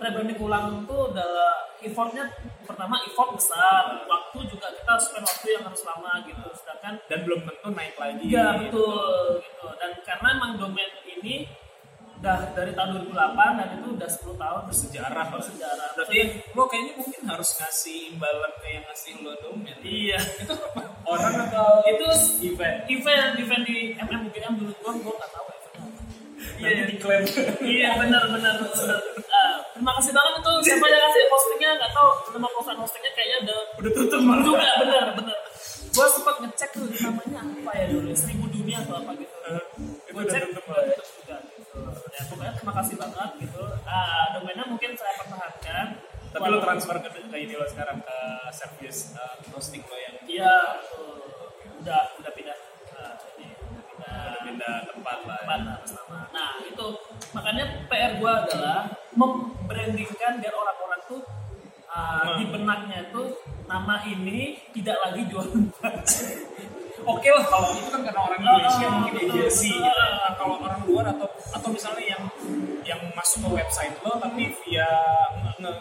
rebranding 0.00 0.40
ulang 0.40 0.86
itu 0.86 0.96
adalah 1.12 1.52
effortnya 1.84 2.24
pertama 2.64 2.96
effort 3.04 3.36
besar 3.36 4.00
waktu 4.08 4.38
juga 4.48 4.72
kita 4.72 4.94
spend 4.96 5.26
waktu 5.28 5.46
yang 5.58 5.64
harus 5.68 5.82
lama 5.84 6.12
gitu 6.24 6.48
sedangkan 6.56 6.94
Dan 7.10 7.18
belum 7.26 7.40
tentu 7.44 7.68
naik 7.74 7.96
lagi. 8.00 8.24
Iya 8.24 8.46
betul 8.64 9.44
gitu. 9.44 9.66
Dan 9.76 9.92
karena 10.06 10.28
emang 10.40 10.52
domain 10.56 10.92
ini 11.04 11.44
udah 12.20 12.52
dari 12.52 12.76
tahun 12.76 12.88
2008 13.08 13.16
dan 13.56 13.68
itu 13.74 13.86
udah 13.96 14.08
10 14.10 14.36
tahun 14.36 14.60
Bersejarah 14.68 15.24
bersejarah. 15.32 15.88
Berarti 15.96 16.18
lo 16.52 16.62
kayaknya 16.68 16.92
mungkin 16.94 17.22
harus 17.24 17.50
ngasih 17.56 18.12
imbalan 18.12 18.52
ke 18.54 18.66
yang 18.68 18.84
ngasih 18.84 19.12
lo 19.18 19.32
domain. 19.40 19.76
Iya. 19.80 20.20
Itu 20.20 20.52
apa? 20.52 20.82
Orang 21.02 21.34
atau 21.40 21.80
itu 21.82 22.06
event? 22.46 22.76
event 22.86 23.32
event 23.34 23.62
di 23.64 23.76
MM 23.96 24.20
UGM 24.28 24.52
dulu 24.54 24.72
gua 24.78 24.92
gua 25.00 25.14
nggak 25.16 25.30
tahu 25.32 25.46
eventnya. 25.48 25.84
Iya, 26.60 26.68
Nanti 26.70 26.84
diklaim. 26.92 27.22
iya 27.64 27.88
benar 27.96 28.22
benar 28.28 28.54
benar. 28.60 29.00
Ah, 29.26 29.52
terima 29.72 29.92
kasih 29.96 30.12
banget 30.12 30.32
itu 30.36 30.52
siapa 30.62 30.84
yang 30.86 31.00
ngasih 31.00 31.22
postingnya 31.26 31.70
nggak 31.74 31.92
tahu 31.92 32.08
nama 32.30 32.48
perusahaan 32.50 32.78
hostingnya 32.78 33.12
kayaknya 33.12 33.36
udah 33.40 33.58
Udah 33.80 33.92
tutup 33.96 34.20
malah. 34.20 34.44
juga 34.44 34.68
benar 34.76 35.06
benar. 35.16 35.38
Gua 35.90 36.06
sempat 36.06 36.36
ngecek 36.38 36.70
tuh 36.70 36.84
namanya 37.00 37.40
apa 37.42 37.70
ya 37.74 37.84
dulu 37.88 38.12
seribu 38.12 38.44
dunia 38.46 38.78
atau 38.84 39.00
apa 39.00 39.10
gitu. 39.16 39.36
Eh, 39.48 39.64
itu 40.04 40.20
udah 40.20 40.36
tutup 40.52 40.64
Ya 42.20 42.28
pokoknya 42.28 42.52
terima 42.52 42.74
kasih 42.76 42.94
banget 43.00 43.30
gitu. 43.40 43.64
Ah, 43.88 44.28
domainnya 44.36 44.68
mungkin 44.68 44.92
saya 44.92 45.16
pertahankan. 45.16 45.86
Tapi 46.30 46.46
lo 46.52 46.60
transfer 46.60 46.96
ke, 47.00 47.08
ke 47.16 47.36
ini 47.40 47.56
lo 47.56 47.64
sekarang 47.64 47.96
ke 48.04 48.18
service 48.52 49.16
uh, 49.16 49.40
hosting 49.50 49.80
lo 49.88 49.96
yang 49.96 50.14
Iya, 50.28 50.56
betul. 50.84 51.16
udah 51.80 52.00
udah 52.20 52.32
pindah. 52.36 52.58
Nah, 52.92 53.12
ini 53.40 53.56
udah 53.56 53.82
pindah 53.88 54.12
udah 54.20 54.40
pindah 54.44 54.74
tempat 54.92 55.18
lah. 55.24 55.38
ya. 55.40 55.48
tempat 55.48 55.60
atas 55.80 55.90
nama. 55.96 56.18
Nah 56.28 56.48
itu 56.60 56.86
makanya 57.32 57.64
PR 57.88 58.12
gua 58.20 58.32
adalah 58.44 58.78
membrandingkan 59.16 60.32
biar 60.44 60.54
orang-orang 60.54 61.00
tuh 61.08 61.20
ah, 61.88 62.36
di 62.36 62.44
benaknya 62.52 63.00
tuh 63.08 63.32
nama 63.64 63.96
ini 64.04 64.60
tidak 64.76 65.00
lagi 65.08 65.24
jualan 65.24 65.72
Oke 67.02 67.28
lah 67.28 67.44
kalau 67.44 67.68
itu 67.72 67.88
kan 67.88 68.00
karena 68.02 68.20
orang 68.20 68.38
Indonesia 68.38 68.82
Ah, 68.82 68.92
mungkin 68.94 69.14
agency 69.18 69.70
gitu. 69.70 69.80
Nah, 69.80 70.32
kalau 70.34 70.54
orang 70.58 70.80
luar 70.84 71.04
atau 71.08 71.26
atau 71.50 71.68
misalnya 71.68 72.04
yang 72.06 72.22
yang 72.82 73.00
masuk 73.12 73.44
ke 73.44 73.50
website 73.54 73.94
lo 73.98 74.16
tapi 74.16 74.50
via 74.58 74.88
nge, 75.56 75.72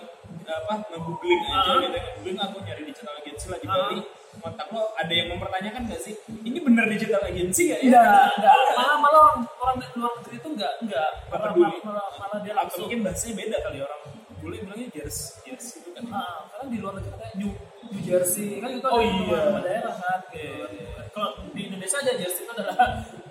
apa 0.46 0.74
nge-googling 0.88 1.42
aja 1.42 1.58
Ah. 1.68 1.78
gitu 1.78 1.90
nge-googling 1.92 2.38
aku 2.38 2.58
nyari 2.62 2.82
digital 2.84 3.14
agency 3.18 3.46
lah 3.48 3.58
di 3.58 3.68
Ah. 3.68 3.76
Bali 3.76 4.00
kontak 4.40 4.68
lo 4.70 4.84
ada 4.94 5.12
yang 5.12 5.28
mempertanyakan 5.30 5.82
nggak 5.86 6.00
sih 6.00 6.16
ini 6.42 6.60
bener 6.60 6.86
digital 6.88 7.22
agency 7.22 7.64
nggak 7.68 7.82
ya? 7.82 7.88
Enggak, 7.90 8.28
enggak. 8.34 8.54
Malah 8.72 8.98
malah 8.98 9.20
orang 9.26 9.40
orang 9.58 9.78
luar 9.94 10.12
negeri 10.16 10.36
itu 10.38 10.48
enggak 10.50 10.74
enggak. 10.80 11.10
Nggak 11.28 11.40
Malah, 11.52 11.76
malah, 11.84 12.08
malah 12.16 12.40
dia 12.40 12.52
Atau 12.52 12.60
langsung. 12.64 12.82
mungkin 12.86 13.00
bahasanya 13.04 13.34
beda 13.36 13.58
kali 13.62 13.78
orang 13.80 14.02
bule 14.40 14.56
bilangnya 14.58 14.88
jersey 14.90 15.36
jersey 15.46 15.78
itu 15.82 15.90
kan 15.92 16.04
Ah, 16.10 16.48
karena 16.48 16.66
di 16.68 16.78
luar 16.80 16.94
negeri 16.96 17.12
kayak 17.14 17.34
New, 17.36 17.52
New 17.86 18.02
Jersey 18.02 18.48
kan 18.58 18.70
itu 18.72 18.88
Oh, 18.88 18.96
ada 18.96 19.04
iya. 19.04 19.20
beberapa 19.20 19.60
daerah 19.62 19.94
kan. 19.94 20.20
Gitu. 20.32 20.40
Iya, 20.40 20.66
iya. 20.72 20.99
Kalau 21.20 21.36
di 21.52 21.68
Indonesia 21.68 22.00
aja 22.00 22.16
Jersey 22.16 22.48
itu 22.48 22.52
adalah 22.56 22.80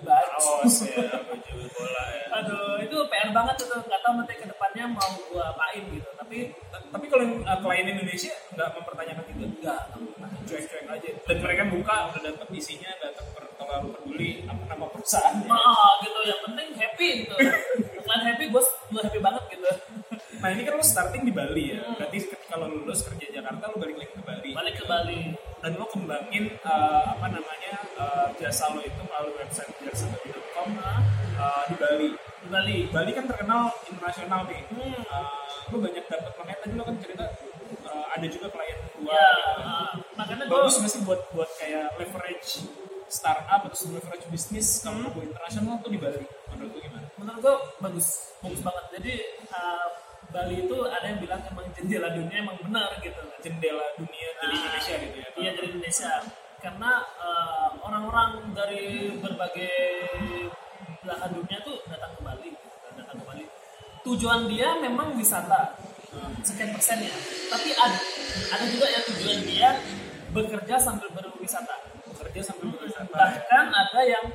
baju. 0.05 0.29
kaos 0.37 0.77
ya 0.85 1.01
baju 1.25 1.53
bola 1.73 2.03
ya 2.13 2.25
Aduh, 2.29 2.77
itu 2.85 2.97
PR 3.09 3.29
banget 3.33 3.65
itu. 3.65 3.73
Nggak 3.73 4.01
tahu 4.05 4.13
nanti 4.21 4.33
ke 4.37 4.45
depannya 4.45 4.85
mau 4.93 5.09
gua 5.33 5.49
apain 5.49 5.81
gitu. 5.89 6.05
Tapi 6.13 6.53
tapi 6.69 7.05
kalau 7.09 7.25
yang 7.25 7.41
uh, 7.41 7.57
klien 7.57 7.89
Indonesia 7.89 8.33
nggak 8.53 8.69
mempertanyakan 8.77 9.25
itu 9.33 9.43
enggak. 9.57 9.83
cuek-cuek 10.49 10.85
aja 10.89 11.09
dan 11.29 11.37
mereka 11.45 11.61
buka 11.69 11.95
udah 12.09 12.21
dapat 12.25 12.47
isinya 12.57 12.89
per 13.37 13.38
terlalu 13.69 13.87
peduli 13.93 14.29
apa 14.43 14.63
nama 14.67 14.85
perusahaannya 14.89 15.45
Ah, 15.47 15.93
gitu. 16.01 16.19
Yang 16.25 16.39
penting 16.43 16.67
happy 16.73 17.07
gitu. 17.21 17.35
Klien 18.03 18.23
happy, 18.25 18.45
bos 18.49 18.65
gua 18.89 19.01
happy 19.05 19.19
banget 19.19 19.43
gitu. 19.47 19.69
nah 20.39 20.49
ini 20.49 20.63
kan 20.63 20.73
lo 20.73 20.81
starting 20.81 21.21
di 21.21 21.29
Bali 21.29 21.69
ya 21.69 21.83
berarti 21.91 22.17
ketika 22.25 22.55
lo 22.55 22.71
lulus 22.71 23.03
kerja 23.03 23.27
Jakarta 23.29 23.67
lo 23.67 23.75
balik 23.75 23.99
lagi 23.99 24.09
ke 24.09 24.23
Bali 24.23 24.49
Balik 24.49 24.73
ke 24.73 24.85
Bali. 24.85 25.19
dan 25.59 25.71
lo 25.75 25.85
kembangin 25.85 26.47
uh, 26.61 27.11
apa 27.11 27.27
namanya 27.29 27.73
uh, 27.93 28.27
jasa 28.33 28.71
lo 28.71 28.79
itu 28.79 28.97
melalui 29.03 29.35
website 29.35 29.67
jasabali.com 29.83 30.69
uh, 31.35 31.63
di 31.67 31.75
Bali 31.75 32.07
Di 32.15 32.47
Bali. 32.47 32.77
Bali 32.87 33.11
kan 33.11 33.27
terkenal 33.27 33.67
internasional 33.85 34.47
nih 34.47 34.63
Hmm. 34.65 34.95
Uh, 35.05 35.43
lo 35.69 35.77
banyak 35.77 36.03
dapat 36.03 36.31
makanya 36.33 36.57
tadi 36.57 36.73
lo 36.73 36.83
kan 36.83 36.95
cerita 36.97 37.25
uh, 37.85 38.05
ada 38.09 38.25
juga 38.25 38.47
klien 38.49 38.77
luar 38.97 39.11
Ya, 39.11 39.27
gitu. 39.27 39.51
ah, 39.61 39.91
makanya 40.15 40.43
bagus 40.47 40.73
nggak 40.79 40.89
sih 40.89 41.01
buat 41.03 41.21
buat 41.29 41.49
kayak 41.53 41.99
leverage 41.99 42.63
startup 43.09 43.65
atau 43.65 43.77
sebuah 43.77 44.01
franchise 44.05 44.29
bisnis 44.29 44.67
kalau 44.85 45.01
mau 45.01 45.11
go 45.11 45.25
internasional 45.25 45.81
tuh 45.81 45.89
di 45.89 45.99
Bali. 45.99 46.21
Menurut 46.53 46.71
lu 46.71 46.79
gimana? 46.79 47.05
menurut 47.19 47.39
gua 47.43 47.55
bagus 47.83 48.07
bagus 48.39 48.61
banget. 48.63 48.85
Jadi 48.95 49.13
uh, 49.51 49.87
Bali 50.29 50.55
itu 50.63 50.77
ada 50.85 51.05
yang 51.09 51.19
bilang 51.19 51.41
emang 51.41 51.65
jendela 51.73 52.09
dunia 52.13 52.37
emang 52.45 52.57
benar 52.61 52.89
gitu. 53.01 53.21
Jendela 53.41 53.85
dunia 53.97 54.29
dari 54.37 54.53
Nah, 54.53 54.61
Indonesia 54.61 54.93
gitu 55.01 55.17
ya? 55.17 55.29
iya 55.35 55.49
dari 55.57 55.67
Indonesia. 55.73 56.11
Karena 56.59 56.91
uh, 57.17 57.69
orang-orang 57.81 58.51
dari 58.53 59.15
berbagai 59.17 59.73
belahan 61.01 61.31
dunia 61.33 61.57
tuh 61.63 61.81
datang 61.87 62.11
ke 62.13 62.21
Bali 62.21 62.49
gitu, 62.51 62.67
datang 62.93 63.17
ke 63.17 63.25
Bali. 63.25 63.45
Tujuan 64.05 64.45
dia 64.51 64.77
memang 64.79 65.17
wisata 65.17 65.75
sekian 66.43 66.71
persennya. 66.75 67.13
Tapi 67.49 67.69
ada 67.73 67.99
ada 68.53 68.65
juga 68.69 68.85
yang 68.89 69.03
tujuan 69.07 69.39
dia 69.45 69.69
bekerja 70.29 70.75
sambil 70.77 71.09
berwisata 71.09 71.88
Kerja 72.09 72.41
sambil 72.41 72.73
berwisata. 72.75 73.09
bahkan 73.09 73.65
ada 73.69 74.01
yang 74.03 74.25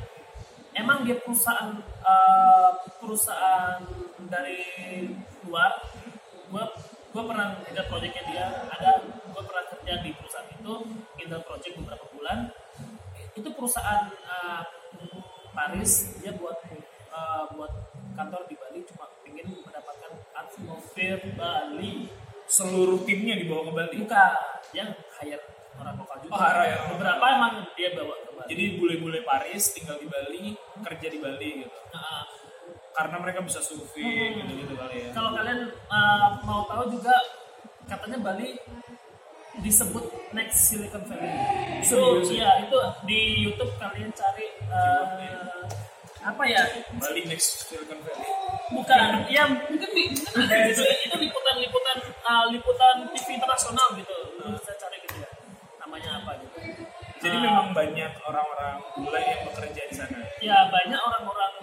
emang 0.74 1.06
dia 1.06 1.16
perusahaan 1.22 1.78
eh, 1.82 2.70
perusahaan 2.98 3.78
dari 4.30 4.60
luar. 5.46 5.72
Gue 6.50 6.64
gue 7.14 7.22
pernah 7.22 7.58
lihat 7.62 7.86
proyeknya 7.86 8.22
dia. 8.26 8.46
Ada 8.70 8.90
gue 9.06 9.42
pernah 9.42 9.64
kerja 9.70 9.94
di 10.02 10.10
perusahaan 10.14 10.48
itu 10.50 10.74
Intel 11.22 11.42
Project 11.46 11.74
beberapa 11.82 12.06
bulan. 12.14 12.38
Itu 13.34 13.48
perusahaan 13.54 14.10
eh, 14.10 14.62
Paris. 15.54 16.18
Dia 16.18 16.34
buat 16.34 16.58
eh, 16.68 17.44
buat 17.54 17.72
kantor 18.14 18.42
di 18.46 18.54
Bali 18.58 18.80
cuma 18.86 19.10
ingin 19.26 19.46
mendapatkan 19.62 20.12
atmosfer 20.34 21.18
Bali 21.34 22.10
Seluruh 22.46 23.00
timnya 23.02 23.34
dibawa 23.34 23.64
ke 23.64 23.72
Bali. 23.72 23.96
bukan 24.00 24.30
yang 24.72 24.90
hire 25.18 25.42
orang 25.74 25.94
lokal 25.96 26.16
juga 26.20 26.30
Oh, 26.30 26.40
hire. 26.40 26.76
beberapa 26.90 27.24
emang 27.30 27.52
dia 27.72 27.90
bawa 27.92 28.14
ke 28.16 28.30
Bali 28.32 28.48
Jadi 28.48 28.64
bule-bule 28.76 29.20
Paris 29.22 29.64
tinggal 29.70 29.96
di 29.96 30.06
Bali, 30.06 30.54
kerja 30.80 31.06
di 31.08 31.18
Bali 31.18 31.50
gitu. 31.62 31.78
Nah, 31.90 32.24
Karena 32.90 33.18
mereka 33.18 33.42
bisa 33.42 33.58
survei 33.58 34.06
Hmm. 34.06 34.38
gitu-gitu 34.40 34.74
kali 34.74 34.96
ya. 35.00 35.10
kalau 35.10 35.34
kalian 35.34 35.60
uh, 35.88 36.38
mau 36.42 36.62
tahu 36.64 36.94
juga 36.94 37.10
katanya 37.84 38.22
Bali 38.22 38.54
disebut 39.56 40.04
next 40.30 40.58
Silicon 40.64 41.02
Valley. 41.04 41.26
Itu 41.78 41.90
Serius 41.90 42.28
ya? 42.28 42.34
iya 42.36 42.50
itu 42.62 42.78
di 43.02 43.20
YouTube 43.40 43.74
kalian 43.76 44.10
cari 44.10 44.46
uh, 44.66 45.66
apa 46.22 46.42
ya? 46.44 46.62
Bali 46.94 47.26
next 47.26 47.66
Silicon 47.66 47.98
Valley. 47.98 48.22
Bukan, 48.72 49.28
ya 49.28 49.44
mungkin 49.44 49.90
mungkin 49.92 50.58
itu 50.72 51.16
liputan-liputan 51.20 51.96
uh, 52.24 52.46
liputan 52.48 52.96
TV 53.12 53.36
internasional 53.36 53.92
gitu. 53.98 54.16
Bisa 54.40 54.72
cari 54.80 54.96
gitu 55.04 55.20
ya. 55.20 55.30
Namanya 55.84 56.24
apa 56.24 56.32
gitu. 56.40 56.56
Jadi 57.24 57.36
Uh, 57.40 57.44
memang 57.44 57.68
banyak 57.72 58.12
orang-orang 58.28 58.76
bule 59.00 59.20
yang 59.20 59.40
bekerja 59.48 59.82
di 59.88 59.94
sana. 59.96 60.18
ya 60.44 60.68
banyak 60.68 61.00
orang-orang 61.00 61.54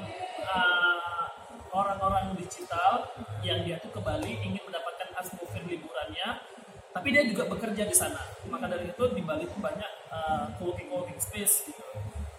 uh, 0.42 1.26
orang-orang 1.72 2.34
digital 2.36 3.14
yang 3.46 3.62
dia 3.62 3.78
tuh 3.78 3.94
ke 3.94 4.02
Bali 4.02 4.42
ingin 4.42 4.62
mendapatkan 4.66 5.08
atmosfer 5.16 5.64
liburannya 5.70 6.44
tapi 6.92 7.08
dia 7.16 7.24
juga 7.24 7.48
bekerja 7.48 7.88
di 7.88 7.96
sana 7.96 8.20
maka 8.52 8.68
dari 8.68 8.92
itu 8.92 9.04
di 9.16 9.24
Bali 9.24 9.48
tuh 9.48 9.62
banyak 9.64 9.92
uh, 10.12 10.52
co-working 10.60 10.92
co-working 10.92 11.22
space 11.22 11.72
gitu 11.72 11.84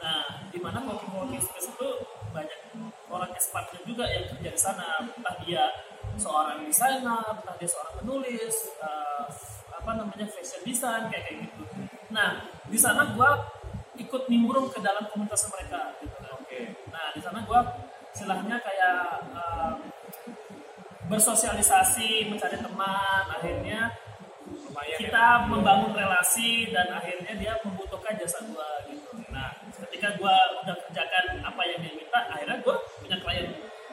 nah 0.03 0.51
di 0.53 0.59
mana 0.61 0.85
co-working 0.85 1.11
co-working 1.15 1.43
space 1.43 1.73
itu 1.73 1.89
banyak 2.33 2.61
orang 3.13 3.31
expertnya 3.37 3.81
juga 3.85 4.05
yang 4.09 4.25
kerja 4.33 4.51
di 4.51 4.61
sana 4.61 4.87
entah 5.05 5.37
dia 5.45 5.65
seorang 6.17 6.65
desainer 6.65 7.37
entah 7.39 7.55
dia 7.61 7.69
seorang 7.69 7.95
penulis 8.01 8.57
uh, 8.81 9.29
apa 9.73 9.91
namanya 10.01 10.27
fashion 10.29 10.65
design 10.65 11.13
kayak 11.13 11.29
kayak 11.29 11.39
gitu 11.49 11.65
nah 12.13 12.49
di 12.69 12.79
sana 12.81 13.13
gua 13.13 13.37
ikut 14.01 14.23
nimbrung 14.29 14.73
ke 14.73 14.81
dalam 14.81 15.05
komunitas 15.13 15.49
mereka 15.53 15.93
gitu 16.01 16.17
kan. 16.17 16.33
Oke. 16.41 16.61
Nah, 16.89 17.13
di 17.13 17.21
sana 17.21 17.45
gua 17.45 17.61
istilahnya 18.13 18.57
kayak 18.61 18.97
um, 19.37 19.77
bersosialisasi, 21.09 22.33
mencari 22.33 22.57
teman, 22.61 23.25
akhirnya 23.29 23.93
Lumayan 24.43 24.99
kita 24.99 25.17
ya. 25.17 25.47
membangun 25.49 25.93
relasi 25.97 26.73
dan 26.73 26.89
akhirnya 26.93 27.33
dia 27.37 27.53
membutuhkan 27.65 28.17
jasa 28.17 28.41
gua 28.49 28.85
gitu. 28.89 29.21
Nah, 29.29 29.53
ketika 29.89 30.17
gua 30.17 30.35
udah 30.65 30.77
kerjakan 30.89 31.41
apa 31.45 31.63
yang 31.69 31.79
dia 31.85 31.93
minta, 32.13 32.29
akhirnya 32.31 32.57
gua 32.61 32.77
punya 32.99 33.17
klien 33.19 33.47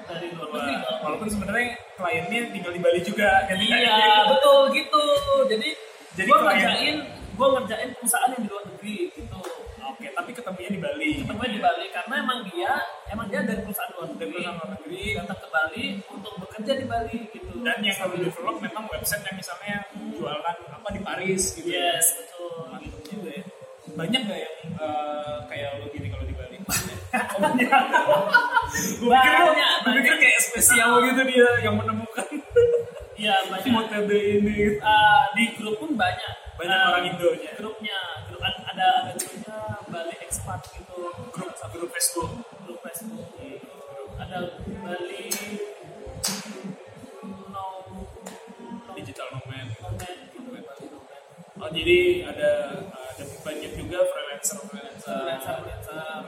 dari 0.05 0.27
luar 0.29 0.47
negeri. 0.51 0.75
Walaupun 0.99 1.27
sebenarnya 1.29 1.65
kliennya 1.95 2.39
tinggal 2.51 2.71
di 2.73 2.81
Bali 2.81 2.99
juga 3.01 3.29
tidak 3.45 3.63
Iya, 3.63 3.87
ada. 3.89 4.27
betul 4.29 4.59
gitu. 4.73 5.03
Jadi, 5.47 5.69
Jadi 6.17 6.29
klien- 6.29 6.43
ngerjain, 6.43 6.95
gua 7.33 7.47
ngerjain 7.55 7.89
perusahaan 7.93 8.29
yang 8.29 8.41
di 8.41 8.49
luar 8.49 8.63
negeri 8.67 8.97
gitu. 9.09 9.39
Oke, 9.89 10.05
tapi 10.11 10.31
ketemunya 10.31 10.69
di 10.69 10.79
Bali. 10.79 11.09
Ketemunya 11.17 11.49
di 11.49 11.61
Bali 11.61 11.85
karena 11.89 12.15
emang 12.19 12.39
dia, 12.45 12.71
emang 13.09 13.25
dia 13.25 13.39
dari 13.41 13.61
perusahaan 13.61 13.89
luar 13.89 14.05
Dari 14.05 14.13
negeri. 14.13 14.31
perusahaan 14.35 14.57
luar 14.57 14.69
negeri. 14.75 15.01
datang 15.15 15.39
ke 15.39 15.47
Bali 15.49 15.83
untuk 16.09 16.33
bekerja 16.37 16.73
di 16.75 16.85
Bali 16.85 17.17
gitu. 17.29 17.51
Dan 17.59 17.77
yang 17.79 17.95
kamu 17.97 18.15
develop 18.21 18.55
memang 18.59 18.83
website 18.89 19.23
yang 19.23 19.35
misalnya 19.35 19.75
jualan 20.13 20.39
apa 20.69 20.89
di 20.89 21.01
Paris 21.01 21.41
gitu. 21.53 21.67
yes 21.69 22.05
betul. 22.17 22.67
Mantap 22.69 23.01
juga 23.05 23.29
ya. 23.33 23.43
Banyak 23.89 24.21
gak 24.23 24.39
yang 24.39 24.55
eh, 24.77 25.37
kayak 25.49 25.69
lo 25.75 25.85
gini 25.89 26.07
kalau 26.07 26.25
gue 27.09 27.49
pikir 29.01 29.01
Banyak, 29.01 29.71
gue 29.81 29.91
pikir 29.97 30.15
kayak 30.17 30.39
spesial 30.39 31.01
gitu 31.03 31.21
dia 31.25 31.49
yang 31.61 31.75
menemukan 31.75 32.25
Iya 33.13 33.35
banyak. 33.51 33.67
metode 33.67 34.15
ini. 34.15 34.57
Eh, 34.73 35.23
di 35.35 35.43
grup 35.53 35.75
pun 35.77 35.91
banyak. 35.93 36.33
Banyak 36.55 36.71
Eh, 36.71 36.87
orang 36.87 37.03
Indonya. 37.05 37.51
Grupnya, 37.53 37.99
grup 38.25 38.39
ada 38.39 38.63
ada 38.63 38.87
grupnya 39.11 39.57
Bali 39.85 40.15
Expat 40.23 40.71
gitu. 40.71 41.11
Grup 41.27 41.51
grup 41.51 41.89
Facebook. 41.91 42.31
Grup 42.63 42.79
Facebook. 42.79 43.27
gitu. 43.35 43.67
Ada 44.15 44.37
Bali 44.79 45.27
no 47.49 47.65
Digital 48.95 49.27
nomad. 49.33 49.67
nomad 49.75 50.17
gitu. 50.31 50.51
Oh 51.59 51.69
jadi 51.69 51.99
ada 52.25 52.49
ada 52.71 52.98
banyak 53.43 53.71
juga 53.75 53.99
freelancer 54.07 54.59
freelancer, 54.67 55.17
Freelancer, 55.19 55.55
freelancer. 55.63 56.19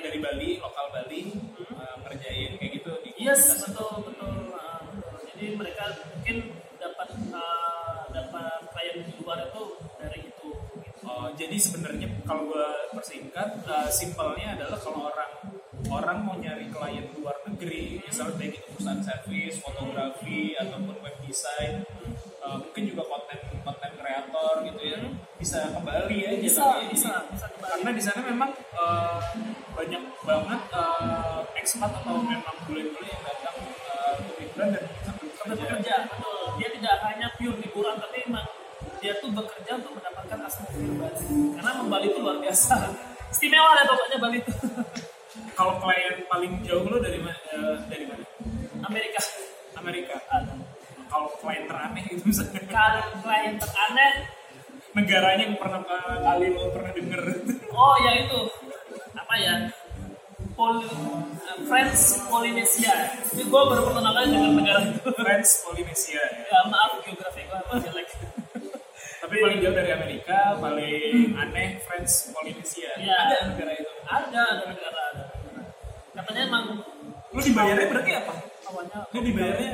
dari 0.00 0.18
Bali 0.18 0.48
lokal 0.58 0.86
Bali 0.94 1.20
eh, 1.60 1.94
ngerjain 2.06 2.52
kayak 2.58 2.72
gitu 2.80 2.92
di 3.04 3.10
Yes, 3.20 3.60
betul 3.62 4.08
betul. 4.08 4.32
Betul. 4.50 5.20
Jadi 5.28 5.46
mereka 5.56 5.84
mungkin 6.08 6.36
dapat 6.80 7.08
uh, 7.32 8.08
dapat 8.08 8.60
klien 8.72 8.96
di 9.04 9.12
luar 9.20 9.44
itu 9.44 9.64
dari 10.00 10.18
itu. 10.24 10.48
Gitu. 10.56 11.00
Oh, 11.04 11.28
jadi 11.36 11.56
sebenarnya 11.60 12.08
kalau 12.24 12.48
gue 12.48 12.68
persingkat, 12.96 13.64
eh, 13.64 13.88
simpelnya 13.92 14.56
adalah 14.56 14.78
kalau 14.80 15.08
orang 15.12 15.32
orang 15.88 16.18
mau 16.24 16.36
nyari 16.36 16.68
klien 16.72 17.06
luar 17.16 17.36
negeri, 17.44 18.00
misalnya 18.04 18.36
baik 18.36 18.60
itu 18.60 18.68
perusahaan 18.72 19.02
servis, 19.04 19.60
fotografi 19.60 20.56
ataupun 20.56 20.96
web 21.00 21.16
design, 21.24 21.84
eh, 22.40 22.56
mungkin 22.56 22.84
juga 22.88 23.02
konten 23.04 23.38
konten 23.64 23.90
kreator 24.00 24.54
gitu 24.64 24.82
ya, 24.84 25.00
bisa 25.40 25.58
ke 25.66 25.80
Bali 25.80 26.18
aja. 26.22 26.36
Bisa, 26.38 26.60
tapi- 26.62 26.92
bisa, 26.92 27.10
bisa 27.26 27.46
ke 27.48 27.56
Bali. 27.58 27.70
Karena 27.74 27.90
di 27.90 28.02
sana 28.02 28.20
memang 28.22 28.50
eh, 28.52 29.18
banyak 29.72 30.02
banget 30.20 30.60
eh, 30.70 31.38
ekspat 31.56 31.90
atau 31.90 32.20
memang 32.20 32.56
bule-bule 32.64 33.08
yang 33.08 33.22
datang 33.24 33.56
eh, 33.58 34.12
untuk 34.20 34.36
liburan 34.36 34.68
dan 34.70 34.84
sambil 35.40 35.56
bekerja. 35.56 35.96
betul. 36.06 36.42
Dia 36.56 36.68
tidak 36.70 36.94
hanya 37.02 37.26
pure 37.34 37.56
liburan, 37.56 37.96
tapi 37.96 38.16
emang 38.22 38.46
dia 39.00 39.16
tuh 39.16 39.32
bekerja 39.32 39.80
untuk 39.80 39.96
mendapatkan 39.96 40.38
atmosfer 40.38 40.68
Bali. 40.92 41.24
Karena 41.56 41.70
emang 41.72 41.88
Bali 41.88 42.06
itu 42.06 42.20
luar 42.20 42.36
biasa. 42.38 42.74
Istimewa 43.32 43.72
deh 43.72 43.84
pokoknya 43.86 44.18
Bali 44.18 44.38
itu. 44.38 44.52
Kalau 45.56 45.76
klien 45.78 46.24
paling 46.26 46.52
jauh 46.60 46.84
lo 46.84 47.00
dari 47.00 47.16
mana? 47.16 47.40
eh, 47.48 47.76
dari 47.86 48.04
mana? 48.04 48.24
Amerika. 48.82 49.20
Amerika. 49.74 50.16
Kalau 51.06 51.26
klien 51.36 51.64
teraneh 51.64 52.04
itu 52.06 52.22
misalnya 52.22 52.60
Kalau 52.66 53.04
klien 53.18 53.54
teraneh, 53.56 54.12
negaranya 54.96 55.42
yang 55.46 55.56
pernah 55.58 55.80
kali 56.20 56.46
lo 56.50 56.70
pernah 56.74 56.92
denger 56.92 57.22
oh 57.78 57.96
ya 58.02 58.12
itu 58.26 58.40
apa 59.14 59.34
ya? 59.38 59.54
Pol 60.58 60.82
uh, 60.82 61.24
France 61.64 62.20
Polynesia. 62.28 62.92
Ini 63.32 63.48
gue 63.48 63.62
baru 63.64 63.80
pertama 63.88 64.12
kali 64.12 64.26
dengar 64.34 64.52
negara 64.58 64.80
itu. 64.90 65.08
France 65.22 65.64
Polynesia 65.64 66.20
ya. 66.20 66.42
Ya, 66.50 66.58
maaf 66.68 67.00
geografi 67.00 67.46
gue 67.46 67.60
jelek. 67.80 68.08
Tapi 69.22 69.34
paling 69.40 69.58
jauh 69.62 69.72
dari 69.72 69.90
Amerika, 69.94 70.58
paling 70.58 71.32
aneh 71.38 71.78
France 71.86 72.34
Polynesia. 72.34 72.90
Iya. 72.98 73.14
Ada 73.14 73.36
negara 73.54 73.72
itu. 73.72 73.90
Ada, 74.04 74.42
ada 74.42 74.64
negara, 74.68 75.00
ada. 75.14 75.24
Katanya 76.18 76.42
emang 76.50 76.64
Lu 77.30 77.38
dibayarnya 77.38 77.86
berarti 77.86 78.12
apa? 78.18 78.34
awalnya 78.66 78.98
Lu 79.14 79.20
dibayarnya 79.22 79.72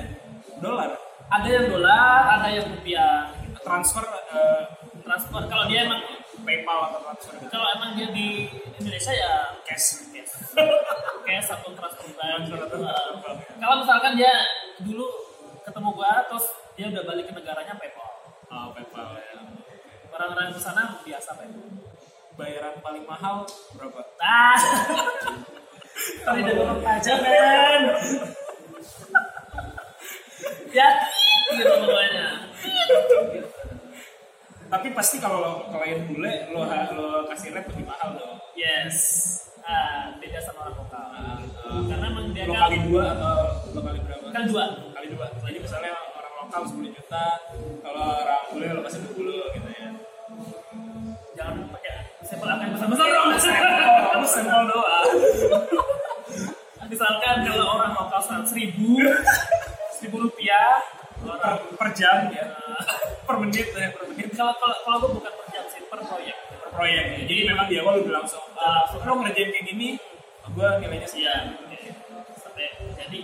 dolar. 0.61 0.91
ada 1.27 1.49
yang 1.49 1.67
dolar, 1.73 2.21
ada 2.37 2.49
yang 2.53 2.67
rupiah. 2.69 3.33
Transfer 3.65 4.05
eh, 4.07 4.61
Transfer 5.07 5.43
kalau 5.47 5.71
dia 5.71 5.87
emang 5.87 6.03
PayPal 6.43 6.91
atau 6.91 6.99
transfer 6.99 7.39
kalau 7.47 7.67
emang 7.79 7.95
dia 7.95 8.11
di 8.11 8.51
Indonesia 8.83 9.15
ya 9.15 9.55
cash. 9.63 10.03
cash, 10.11 10.35
cash 11.31 11.49
atau 11.55 11.71
transfer 11.79 12.11
bank. 12.19 12.51
Kalau 13.63 13.75
misalkan 13.87 14.19
dia 14.19 14.35
dulu 14.83 15.07
ketemu 15.63 15.89
gua 15.95 16.27
terus 16.27 16.47
dia 16.75 16.91
udah 16.91 17.03
balik 17.07 17.31
ke 17.31 17.33
negaranya 17.39 17.79
PayPal. 17.79 18.11
Oh, 18.51 18.75
PayPal 18.75 19.15
ya. 19.15 19.47
Orang-orang 20.11 20.51
di 20.51 20.61
sana 20.61 20.99
biasa 21.07 21.39
PayPal. 21.39 21.71
bayaran 22.37 22.77
paling 22.85 23.07
mahal 23.09 23.49
berapa? 23.79 24.03
Ah, 24.21 24.61
kali 26.21 26.45
dari 26.45 26.61
orang 26.61 26.85
aja 26.85 27.13
men. 27.17 27.83
Ya, 30.69 30.89
gitu 31.57 31.75
pokoknya. 31.81 32.27
Tapi 34.77 34.93
pasti 34.93 35.17
kalau 35.17 35.41
lo 35.41 35.53
klien 35.73 36.05
bule, 36.05 36.53
lo 36.53 36.69
lo 36.69 37.25
kasih 37.33 37.49
rate 37.49 37.73
lebih 37.73 37.89
mahal 37.89 38.13
dong. 38.13 38.37
Yes. 38.53 38.93
Ah, 39.65 40.13
beda 40.21 40.37
sama 40.45 40.69
orang 40.69 40.77
lokal. 40.85 41.07
Uh, 41.65 41.81
Karena 41.89 42.07
emang 42.13 42.29
dia 42.37 42.45
kan 42.45 42.69
kali 42.69 42.79
dua 42.85 43.17
atau 43.17 43.37
lo 43.73 43.81
kali 43.81 43.99
berapa? 44.05 44.27
kan 44.37 44.45
dua. 44.45 44.65
Kali 44.93 45.09
dua. 45.17 45.27
Jadi 45.49 45.59
misalnya 45.65 45.97
orang 45.97 46.35
lokal 46.45 46.63
10 46.69 46.93
juta, 46.93 47.25
kalau 47.81 48.03
orang 48.21 48.43
bule 48.53 48.67
lo 48.69 48.81
kasih 48.85 49.01
20 49.17 49.57
gitu 49.57 49.69
ya. 49.81 49.89
Jangan 51.41 51.55
pakai 51.73 51.93
sampel 52.21 52.49
yang 52.53 52.73
besar-besar 52.77 53.09
dong. 53.09 53.29
Sampel 54.29 54.63
doang. 54.69 55.09
Misalkan 56.85 57.37
kalau 57.49 57.65
orang 57.81 57.93
lokal 57.97 58.21
seratus 58.21 58.53
ribu, 58.53 59.01
seribu 59.97 60.29
rupiah, 60.29 60.85
Per, 61.17 61.55
per 61.77 61.89
jam 61.97 62.29
ya, 62.31 62.45
eh, 62.45 62.85
per 63.25 63.37
menit 63.41 63.73
ya, 63.73 63.89
per 63.95 64.05
menit. 64.11 64.29
kalau 64.37 64.53
kalau 64.61 64.77
kalau 64.85 64.97
gue 65.03 65.11
bukan 65.21 65.33
per 65.33 65.47
jam 65.53 65.65
sih 65.73 65.81
per 65.89 66.01
proyek. 66.05 66.37
Per 66.61 66.71
proyek 66.75 67.05
ya. 67.13 67.17
Jadi 67.25 67.35
memang 67.49 67.67
di 67.67 67.77
awal 67.81 68.05
udah 68.05 68.15
langsung, 68.23 68.45
ah, 68.61 68.85
lo 68.91 69.13
ngerjain 69.25 69.51
kayak 69.51 69.65
gini, 69.65 69.89
gue 70.53 70.69
nilainya. 70.83 71.09
Iya. 71.09 71.35
oke. 71.57 71.81
Sampai 72.37 72.67
jadi 73.01 73.21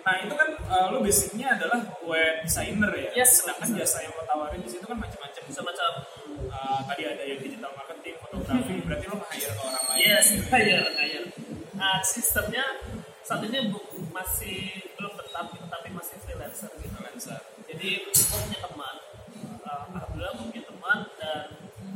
Nah 0.00 0.14
itu 0.26 0.34
kan 0.34 0.48
uh, 0.64 0.86
lo 0.90 1.04
basicnya 1.04 1.54
adalah 1.60 1.80
web 2.02 2.42
designer 2.42 2.90
ya. 2.96 3.10
Yes, 3.20 3.44
Sedangkan 3.44 3.68
jasa 3.76 4.00
yang 4.00 4.16
lo 4.16 4.24
tawarin 4.24 4.60
di 4.64 4.70
situ 4.72 4.84
kan 4.88 4.96
macam-macam. 4.96 5.42
semacam 5.50 5.92
Uh, 6.50 6.80
tadi 6.88 7.04
ada 7.06 7.22
yang 7.22 7.38
digital 7.38 7.70
marketing, 7.76 8.16
fotografi, 8.18 8.74
berarti 8.82 9.06
lo 9.06 9.16
nge-hire 9.22 9.52
ke 9.54 9.62
orang 9.62 9.84
lain. 9.86 9.98
yes 10.02 10.26
hire 10.50 10.88
hire. 10.98 11.26
Nah 11.78 12.00
sistemnya 12.02 12.64
saat 13.22 13.44
ini 13.46 13.70
masih 14.10 14.82
belum 14.98 15.14
tetap 15.14 15.46
tapi 15.52 15.88
masih 15.94 16.16
freelancer 16.26 16.70
gitu. 16.80 16.89
Freelancer. 17.20 17.40
Jadi 17.68 17.88
gue 18.00 18.12
punya 18.16 18.58
teman, 18.64 18.94
uh, 19.62 19.84
alhamdulillah 19.92 20.32
gue 20.32 20.46
punya 20.48 20.64
teman 20.64 20.98
dan 21.20 21.40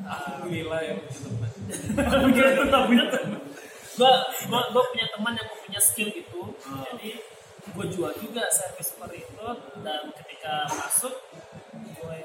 uh, 0.05 0.25
Alhamdulillah 0.37 0.81
ya 0.85 0.93
punya 1.01 1.17
teman. 1.17 1.51
Alhamdulillah 2.13 2.83
punya 2.85 3.07
teman. 3.09 3.41
Gue 3.97 4.13
gue 4.45 4.61
gue 4.69 4.83
punya 4.93 5.07
teman 5.09 5.33
yang 5.33 5.49
punya 5.49 5.81
skill 5.81 6.11
itu, 6.13 6.41
Hmm. 6.65 6.85
jadi 6.93 7.11
gue 7.65 7.87
jual 7.89 8.13
juga 8.21 8.45
service 8.53 8.93
seperti 8.93 9.25
itu 9.25 9.47
dan 9.81 10.13
ketika 10.13 10.69
masuk 10.71 11.15
gue 11.97 12.17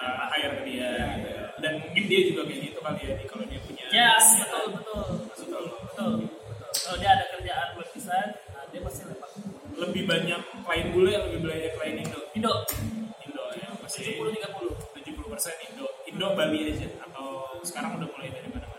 Uh, 0.00 0.32
hire 0.32 0.56
ke 0.56 0.62
dia 0.64 0.88
gitu 1.12 1.28
ya. 1.28 1.44
Dan 1.60 1.72
mungkin 1.76 2.04
dia 2.08 2.20
juga 2.32 2.48
kayak 2.48 2.72
gitu 2.72 2.78
kali 2.80 3.00
ya, 3.04 3.12
kalau 3.28 3.44
dia 3.44 3.60
punya 3.60 3.84
Yes, 3.92 4.26
ya, 4.32 4.48
betul 4.48 4.64
betul 4.80 4.96
lo. 4.96 5.04
betul 5.20 5.60
betul. 5.84 6.12
Kalau 6.72 6.96
dia 6.96 7.10
ada 7.12 7.24
kerjaan 7.28 7.68
web 7.76 7.88
design, 7.92 8.28
nah 8.48 8.64
dia 8.72 8.80
pasti 8.80 9.02
lepas. 9.04 9.19
Lebih 9.80 10.02
banyak 10.04 10.40
klien 10.60 10.86
bule, 10.92 11.12
lebih 11.16 11.40
banyak 11.40 11.72
klien 11.74 11.96
Indo. 11.98 12.20
Indo 12.36 12.52
Indo 13.24 13.44
ya, 13.56 13.68
masih 13.80 14.20
70 14.20 14.36
30. 14.36 14.76
70% 15.00 15.66
Indo. 15.72 15.86
Indo 16.04 16.26
Bali 16.36 16.58
aja 16.68 16.88
atau 17.00 17.56
sekarang 17.64 17.96
udah 17.96 18.08
mulai 18.12 18.28
dari 18.28 18.48
mana-mana. 18.50 18.78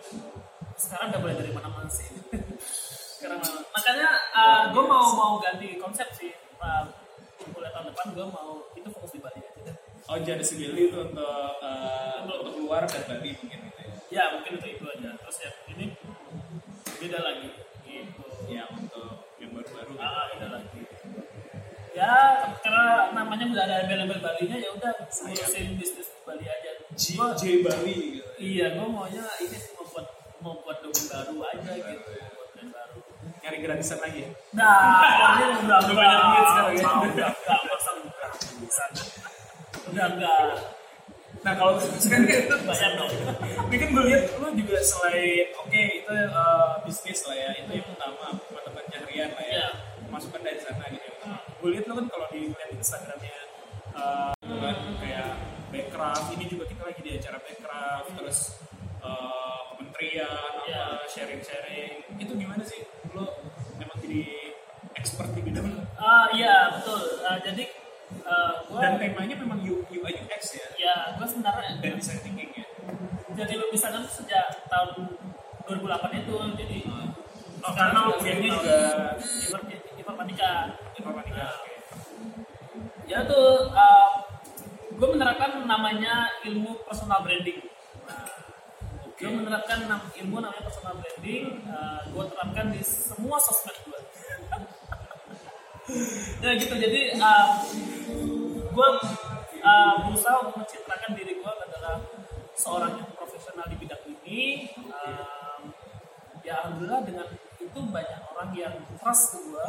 Sekarang 0.77 1.05
udah 1.09 1.19
mulai 1.19 1.35
dari 1.35 1.51
mana-mana 1.51 1.89
sih. 1.89 2.07
Sekarang 3.21 3.37
mana- 3.37 3.65
makanya 3.69 4.09
gue 4.69 4.83
mau 4.83 5.05
mau 5.13 5.33
ganti 5.37 5.77
konsep 5.77 6.09
sih. 6.13 6.33
Uh, 6.57 6.85
mulai 7.49 7.69
tahun 7.69 7.89
depan 7.89 8.05
gue 8.13 8.25
mau 8.29 8.49
itu 8.73 8.87
fokus 8.89 9.13
di 9.13 9.19
Bali 9.21 9.41
aja. 9.41 9.73
Oh 10.05 10.17
jadi 10.17 10.41
segini 10.41 10.89
itu 10.89 10.97
untuk 10.97 11.53
uh, 11.61 12.25
untuk 12.25 12.53
keluar 12.53 12.85
dan 12.85 13.01
Bali 13.05 13.33
mungkin 13.37 13.59
gitu 13.69 13.79
ya. 13.81 13.93
Ya 14.11 14.23
mungkin 14.33 14.57
itu 14.57 14.67
itu 14.73 14.85
aja. 14.85 15.09
Terus 15.17 15.37
ya 15.39 15.51
ini 15.69 15.85
beda 16.97 17.19
lagi 17.21 17.49
gitu. 17.85 18.25
Ya 18.49 18.65
untuk 18.69 19.29
yang 19.37 19.53
baru-baru. 19.53 19.93
gitu. 19.93 20.01
Ah, 20.01 20.25
beda 20.33 20.47
lagi. 20.51 20.81
Ya 21.91 22.13
karena 22.59 23.11
namanya 23.31 23.47
udah 23.47 23.63
ada 23.63 23.75
label-label 23.79 24.19
Balinya 24.19 24.57
ya 24.59 24.69
udah 24.75 24.91
ngurusin 25.07 25.79
bisnis 25.79 26.11
Bali 26.21 26.43
aja. 26.43 26.71
J, 26.91 27.03
Gua- 27.15 27.31
J 27.31 27.63
Bali 27.63 27.95
gitu. 28.19 28.27
Iya, 28.35 28.75
gue 28.75 28.83
maunya 28.85 29.23
ini 29.39 29.55
sih 29.55 29.71
mau 29.71 29.87
buat 29.87 30.03
mau 30.43 30.59
buat 30.59 30.83
baru 30.83 31.35
aja 31.39 31.71
gitu, 31.71 31.95
buat 32.35 32.49
domain 32.51 32.67
baru. 32.69 32.99
Nyari 33.39 33.57
gratisan 33.63 34.03
lagi 34.03 34.19
ya. 34.21 34.29
Nah, 34.51 34.75
ini 35.31 35.63
udah 35.63 35.79
Udah 35.79 35.95
banyak 35.95 36.19
duit 36.21 36.45
sekarang 36.45 36.75
ya. 36.75 36.83
Udah 36.83 37.29
enggak, 37.31 37.31
masa 37.63 37.91
gratisan. 38.11 38.89
Udah 39.87 40.05
enggak 40.11 40.39
Nah 41.41 41.53
kalau 41.55 41.73
sekarang 42.03 42.27
kan 42.27 42.59
bayar 42.67 42.91
dong. 42.93 43.11
Ini 43.65 43.75
kan 43.77 43.87
gue 43.89 44.03
lihat 44.05 44.23
lo 44.35 44.47
juga 44.51 44.77
selain 44.77 45.47
oke 45.55 45.81
itu 45.95 46.11
uh, 46.29 46.83
bisnis 46.83 47.23
lah 47.23 47.33
ya 47.33 47.49
itu 47.55 47.71
yang 47.71 47.87
utama 47.87 48.27
mata 48.51 48.69
pencaharian 48.69 49.31
lah 49.31 49.41
ya 49.41 49.55
Iya. 49.55 49.67
masukan 50.11 50.43
dari 50.43 50.59
sana 50.59 50.83
gitu 50.85 51.01
ya. 51.01 51.33
Gue 51.61 51.77
lihat 51.77 51.85
lo 51.85 51.93
kan 51.93 52.07
kalau 52.09 52.27
di 52.33 52.49
lihat 52.49 52.73
Instagramnya 52.73 53.37
uh, 53.93 54.33
kan 54.33 54.77
kayak 54.97 55.29
backcraft 55.69 56.33
ini 56.33 56.45
juga 56.49 56.65
kita 56.65 56.81
lagi 56.89 57.01
di 57.05 57.11
acara 57.21 57.37
backcraft 57.37 58.09
terus 58.17 58.39
uh, 59.05 59.69
kementerian 59.77 60.51
Iya. 60.65 60.81
apa 60.97 61.05
sharing-sharing. 61.05 62.17
Itu 62.17 62.33
gimana 62.33 62.65
sih? 62.65 62.81
Lo 63.13 63.29
memang 63.77 63.97
jadi 64.01 64.51
expert 64.97 65.29
di 65.37 65.41
bidang 65.45 65.69
Ah 66.01 66.33
iya 66.33 66.73
betul. 66.73 67.21
Ah, 67.21 67.37
jadi 67.37 67.69
eh, 68.25 68.53
gue 68.65 68.79
dan 68.81 68.97
temanya 68.97 69.35
memang 69.37 69.61
UI 69.61 69.93
UX 70.01 70.57
ya? 70.57 70.65
Ya 70.81 70.95
gue 71.13 71.27
sebenarnya 71.29 71.77
dan 71.77 71.93
design 71.93 72.25
thinking 72.25 72.49
ya? 72.57 72.65
Jadi 73.37 73.53
bisa 73.69 73.93
kan 73.93 74.01
sejak 74.09 74.65
tahun 74.65 75.13
2008 75.69 76.25
itu 76.25 76.35
jadi 76.57 76.77
oh, 77.61 77.73
karena 77.77 77.99
kuliahnya 78.17 78.49
juga 78.49 78.77
informatika. 80.01 80.73
informatika 80.97 81.45
Nah, 81.45 81.53
oke. 81.61 81.73
ya 83.05 83.19
tuh 83.29 83.69
uh, 83.69 84.09
gue 84.97 85.07
menerapkan 85.13 85.65
namanya 85.69 86.29
ilmu 86.45 86.81
personal 86.85 87.21
branding. 87.21 87.61
Nah, 88.09 88.25
gue 89.15 89.29
menerapkan 89.29 89.85
ilmu 90.17 90.37
namanya 90.41 90.63
personal 90.65 90.97
branding 90.97 91.61
uh, 91.69 92.01
gue 92.09 92.23
terapkan 92.33 92.65
di 92.73 92.81
semua 92.81 93.37
sosmed 93.37 93.77
gue 93.85 93.99
ya 96.45 96.51
gitu. 96.57 96.75
Jadi 96.75 97.01
uh, 97.21 97.47
gue 98.71 98.89
uh, 99.61 99.95
berusaha 100.09 100.35
untuk 100.41 100.65
mencitrakan 100.65 101.11
diri 101.13 101.37
gue 101.37 101.53
adalah 101.69 102.01
seorang 102.57 102.97
yang 102.97 103.09
profesional 103.13 103.65
di 103.69 103.77
bidang 103.77 104.03
ini. 104.09 104.69
Um, 104.89 105.73
ya 106.41 106.57
alhamdulillah 106.65 107.01
dengan 107.05 107.27
itu 107.61 107.79
banyak 107.93 108.21
orang 108.33 108.49
yang 108.57 108.73
trust 108.97 109.37
ke 109.37 109.39
gue 109.45 109.67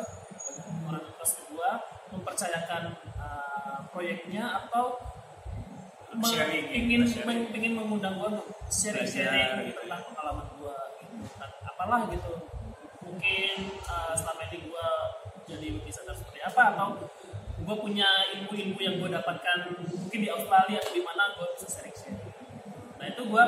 banyak 0.93 1.01
orang 1.01 1.09
yang 1.09 1.17
trust 1.17 1.35
ke 1.41 1.45
gue 1.49 1.71
mempercayakan 2.13 2.83
uh, 3.17 3.79
proyeknya 3.89 4.45
atau 4.69 5.01
Sharing, 6.13 6.69
ya, 6.69 6.77
ingin 6.77 7.09
sharing. 7.09 7.49
ingin 7.57 7.73
mengundang 7.73 8.21
gue 8.21 8.37
untuk 8.37 8.45
sharing-sharing 8.69 9.65
gitu 9.65 9.81
tentang 9.89 10.05
pengalaman 10.13 10.45
gue 10.61 10.77
gitu. 11.01 11.25
Dan 11.41 11.51
apalah 11.65 12.05
gitu 12.13 12.33
mungkin 13.01 13.57
uh, 13.89 14.13
selama 14.13 14.45
ini 14.53 14.69
gue 14.69 14.89
jadi 15.49 15.69
desainer 15.81 16.13
seperti 16.13 16.45
apa 16.45 16.77
atau 16.77 17.01
gue 17.65 17.77
punya 17.81 18.05
ilmu-ilmu 18.37 18.77
yang 18.77 19.01
gue 19.01 19.09
dapatkan 19.09 19.73
mungkin 19.89 20.21
di 20.21 20.29
Australia 20.29 20.85
atau 20.85 20.93
di 20.93 21.01
mana 21.01 21.33
gue 21.33 21.47
bisa 21.57 21.67
sharing-sharing 21.81 22.21
nah 23.01 23.07
itu 23.09 23.23
gue 23.25 23.45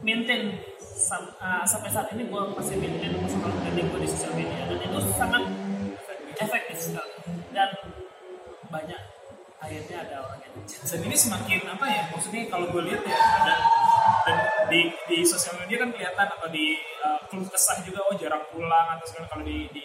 maintain 0.00 0.42
sam- 0.80 1.36
uh, 1.44 1.68
sampai 1.68 1.92
saat 1.92 2.08
ini 2.16 2.24
gue 2.24 2.42
masih 2.56 2.80
maintain 2.80 3.20
personal 3.20 3.52
branding 3.52 3.84
gue 3.92 4.00
di 4.00 4.08
sosial 4.08 4.32
media 4.32 4.64
dan 4.64 4.80
itu 4.80 4.98
sangat 5.12 5.44
efektif 6.40 6.78
sekali. 6.80 7.12
Dan 7.52 7.70
banyak 8.70 9.00
akhirnya 9.60 9.96
ada 10.08 10.16
orang 10.24 10.40
yang 10.40 10.54
dan 10.64 11.00
ini 11.04 11.16
semakin 11.16 11.60
apa 11.68 11.84
ya 11.84 12.02
maksudnya 12.08 12.48
kalau 12.48 12.72
gue 12.72 12.82
lihat 12.88 13.04
ya 13.04 13.18
dan, 13.44 13.60
dan 14.24 14.36
di 14.72 14.88
di 15.04 15.18
sosial 15.20 15.60
media 15.60 15.84
kan 15.84 15.92
kelihatan 15.92 16.26
atau 16.32 16.48
di 16.48 16.80
uh, 17.04 17.20
keluh 17.28 17.44
kesah 17.44 17.84
juga 17.84 18.00
oh 18.08 18.16
jarang 18.16 18.40
pulang 18.48 18.96
atau 18.96 19.04
segala 19.04 19.28
kalau 19.28 19.44
di, 19.44 19.68
di 19.68 19.84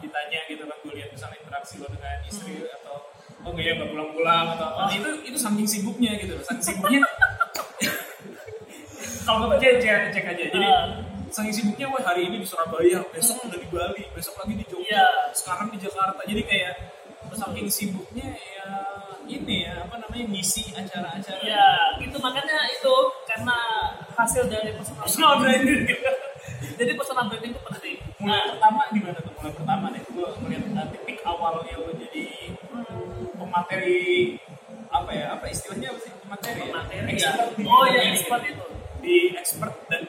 ditanya 0.00 0.40
gitu 0.48 0.64
kan 0.64 0.76
gue 0.80 0.92
lihat 0.96 1.12
misalnya 1.12 1.36
interaksi 1.36 1.76
lo 1.76 1.86
dengan 1.92 2.16
istri 2.24 2.64
atau 2.64 3.12
oh 3.44 3.50
enggak 3.52 3.64
ya 3.68 3.72
nggak 3.76 3.90
pulang-pulang 3.92 4.44
atau 4.56 4.66
apa. 4.72 4.80
Nah, 4.88 4.94
itu 4.96 5.10
itu 5.28 5.38
saking 5.38 5.68
sibuknya 5.68 6.12
gitu 6.16 6.34
saking 6.40 6.64
sibuknya. 6.64 7.00
Kalau 9.28 9.36
nggak 9.44 9.50
percaya 9.56 9.74
cek, 9.78 10.16
cek 10.16 10.24
aja. 10.32 10.44
Jadi 10.48 10.66
Ah. 10.66 11.09
Saking 11.30 11.54
sibuknya 11.54 11.86
wah 11.86 12.02
hari 12.02 12.26
ini 12.26 12.36
di 12.38 12.46
Surabaya 12.46 12.98
besok 13.08 13.46
udah 13.46 13.56
di 13.56 13.68
Bali 13.68 14.02
besok 14.10 14.34
lagi 14.36 14.54
di 14.54 14.64
Jogja 14.66 14.86
Iya. 14.90 15.06
sekarang 15.32 15.70
di 15.70 15.78
Jakarta 15.78 16.20
jadi 16.24 16.42
kayak 16.42 16.74
saking 17.30 17.68
sibuknya 17.70 18.26
ya 18.34 18.68
ini 19.24 19.62
ya 19.62 19.86
apa 19.86 19.94
namanya 19.96 20.26
ngisi 20.26 20.74
acara-acara 20.74 21.38
Ya, 21.40 21.66
itu 21.96 22.18
makanya 22.18 22.66
itu 22.68 22.94
karena 23.24 23.54
hasil 24.12 24.50
dari 24.50 24.74
personal, 24.74 25.06
personal 25.06 25.32
branding. 25.38 25.86
Jadi 26.78 26.92
personal 26.92 27.30
branding 27.30 27.54
itu 27.54 27.60
penting. 27.62 27.96
mulai 28.18 28.34
Nah, 28.36 28.44
pertama 28.50 28.80
gimana 28.90 29.18
tuh 29.22 29.32
mulai 29.32 29.52
pertama 29.54 29.86
nih 29.94 30.02
gue 30.02 30.26
melihat 30.42 30.64
uh, 30.74 30.86
titik 30.90 31.18
awalnya 31.22 31.72
lo 31.78 31.92
jadi 31.94 32.24
pemateri 33.32 34.02
apa 34.90 35.10
ya 35.14 35.24
apa 35.32 35.44
istilahnya 35.46 35.88
apa 35.88 36.00
sih 36.02 36.12
pemateri 36.18 36.60
ya? 36.60 36.72
materi 36.74 36.98
ya. 36.98 37.06
Expert 37.14 37.48
di 37.54 37.62
Oh 37.64 37.84
ya, 37.86 38.00
expert 38.10 38.42
itu. 38.44 38.64
di 39.00 39.16
expert 39.32 39.74
dan 39.86 40.00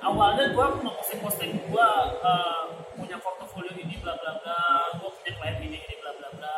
awalnya 0.00 0.54
gue 0.56 0.66
mau 0.80 0.92
posting-posting 0.96 1.52
gue 1.68 1.88
uh, 2.24 2.62
punya 2.96 3.20
portofolio 3.20 3.76
ini 3.76 4.00
bla 4.00 4.16
bla 4.16 4.32
bla 4.40 4.60
gue 4.96 5.10
punya 5.12 5.32
klien 5.36 5.56
ini 5.60 5.78
ini 5.84 5.94
bla 6.00 6.12
bla 6.16 6.28
bla 6.40 6.56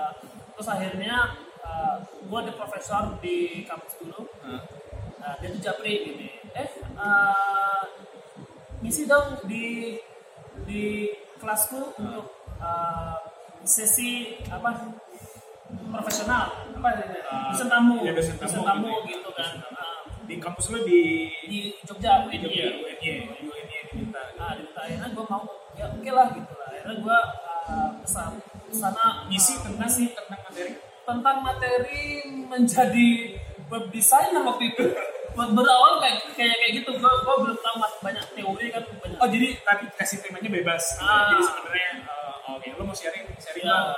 terus 0.54 0.68
akhirnya 0.70 1.16
uh, 1.66 1.96
gue 2.06 2.38
ada 2.38 2.52
profesor 2.54 3.18
di 3.18 3.66
kampus 3.66 3.98
dulu 3.98 4.30
Hah? 4.46 4.62
Nah, 5.18 5.34
dia 5.44 5.52
tuh 5.52 5.60
japri 5.60 6.08
gini, 6.08 6.30
eh 6.56 6.70
uh, 6.96 7.84
ngisi 8.80 9.04
dong 9.04 9.44
di 9.44 9.98
di 10.64 11.10
kelasku 11.36 11.92
untuk 12.00 12.48
uh, 12.56 13.18
sesi 13.60 14.40
apa 14.48 14.88
profesional 15.92 16.64
apa 16.72 16.88
ini? 16.96 17.20
Ah, 17.28 17.52
dosen 17.52 17.68
tamu, 17.68 18.00
iya, 18.06 18.16
dosen 18.16 18.40
tamu 18.40 18.88
gitu 19.04 19.04
ya. 19.04 19.20
gitu 19.20 19.30
kan. 19.36 19.50
Uh, 19.68 20.00
di 20.28 20.36
kampus 20.36 20.68
lu 20.68 20.84
di 20.84 21.32
di 21.48 21.58
Jogja, 21.82 22.28
di 22.28 22.36
UNY. 22.36 22.44
Jogja 22.44 22.64
UNY 22.76 23.08
UNY 23.48 23.78
diminta 23.88 24.20
Nah, 24.36 24.52
diminta 24.54 24.80
akhirnya 24.84 25.08
gue 25.08 25.24
mau 25.24 25.42
ya 25.74 25.86
oke 25.88 26.10
lah 26.12 26.26
gitu 26.36 26.52
lah. 26.52 26.68
Akhirnya 26.68 26.94
gue 27.00 27.18
uh, 27.72 27.90
kesan 28.04 28.32
sana 28.68 29.06
ngisi 29.26 29.52
uh, 29.56 29.64
tentang 29.64 29.88
ngisi 29.88 30.04
tentang 30.12 30.40
materi 30.44 30.72
tentang 31.08 31.36
materi 31.40 32.02
menjadi 32.44 33.08
web 33.66 33.84
designer 33.88 34.44
waktu 34.44 34.64
itu 34.76 34.86
Buat 35.38 35.54
berawal 35.54 36.02
kayak 36.02 36.34
kayak 36.34 36.50
kayak 36.58 36.72
gitu 36.82 36.90
gue 36.98 37.12
gue 37.22 37.34
belum 37.46 37.58
tahu 37.62 37.76
banyak 38.02 38.24
teori 38.34 38.66
kan 38.74 38.82
banyak 38.98 39.18
oh 39.22 39.28
jadi 39.30 39.48
tadi 39.62 39.84
kasih 39.94 40.18
temanya 40.18 40.50
bebas. 40.50 40.98
Ah. 40.98 41.30
jadi 41.30 41.42
sebenarnya 41.46 41.90
eh, 42.10 42.52
oke 42.58 42.66
lu 42.74 42.82
mau 42.82 42.96
sharing 42.96 43.22
sharing 43.38 43.62
Ya. 43.62 43.70
lah 43.70 43.94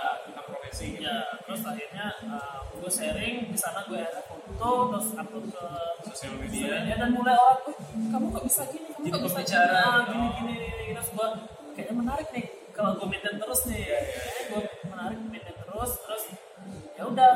gitu 0.81 1.05
ya 1.05 1.17
terus 1.45 1.61
akhirnya 1.63 2.07
uh, 2.27 2.59
gue 2.73 2.91
sharing 2.91 3.37
di 3.53 3.59
sana 3.59 3.85
gue 3.85 4.01
ada 4.01 4.21
foto 4.25 4.71
terus 4.91 5.09
upload 5.13 5.47
ke 5.53 5.65
sosial 6.09 6.33
media. 6.41 6.81
media 6.81 6.97
dan 6.97 7.11
mulai 7.13 7.37
orang 7.37 7.61
"Eh, 7.69 7.77
kamu 8.09 8.27
kok 8.33 8.45
bisa 8.49 8.63
gini? 8.67 8.89
Kamu 8.89 9.05
Jadi 9.05 9.11
kok 9.13 9.23
bisa 9.23 9.37
pembicara. 9.37 9.83
gini 10.09 10.25
ah, 10.25 10.31
gini 10.37 10.53
gini 10.57 10.67
gini 10.73 10.93
terus 10.97 11.11
gue 11.13 11.29
kayaknya 11.77 11.95
menarik 11.95 12.29
nih 12.33 12.45
kalau 12.73 12.91
gue 12.97 13.07
maintain 13.07 13.37
terus 13.37 13.61
nih. 13.69 13.81
Iya, 13.85 13.99
kayaknya 14.01 14.45
gue 14.49 14.61
menarik 14.89 15.19
maintain 15.29 15.57
terus 15.57 15.91
terus 16.01 16.23
ya 16.97 17.05
udah. 17.05 17.33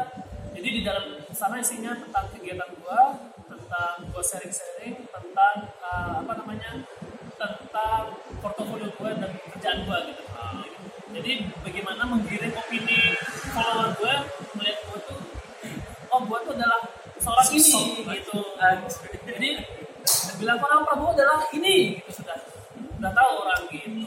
Jadi 0.55 0.69
di 0.71 0.83
dalam 0.87 1.05
sana 1.35 1.59
isinya 1.59 1.93
tentang 1.99 2.25
kegiatan 2.31 2.71
gue 2.73 3.01
tentang 3.45 3.95
gue 4.07 4.23
sharing-sharing 4.23 4.95
tentang 5.05 5.57
uh, 5.83 6.23
apa 6.23 6.33
namanya 6.41 6.71
tentang 7.35 8.03
portofolio 8.39 8.89
gue 8.89 9.11
dan 9.19 9.31
kerjaan 9.51 9.79
gue 9.83 9.99
gitu. 10.09 10.23
Ah, 10.33 10.63
jadi 11.15 11.33
bagaimana 11.63 12.03
menggiring 12.11 12.55
opini 12.59 13.15
follower 13.55 13.95
gue 13.95 14.15
melihat 14.59 14.79
gue 14.83 14.99
tuh 15.07 15.21
oh 16.11 16.21
gue 16.27 16.39
tuh 16.43 16.53
adalah 16.59 16.83
seorang 17.25 17.49
ini 17.55 18.05
gitu. 18.05 18.39
Jadi 19.25 19.51
bilang 20.37 20.61
orang 20.61 20.85
Prabowo 20.85 21.17
adalah 21.17 21.41
ini 21.57 21.99
gitu 22.03 22.21
sudah. 22.21 22.37
Udah 23.01 23.13
tahu 23.17 23.31
orang 23.47 23.61
gitu. 23.73 24.05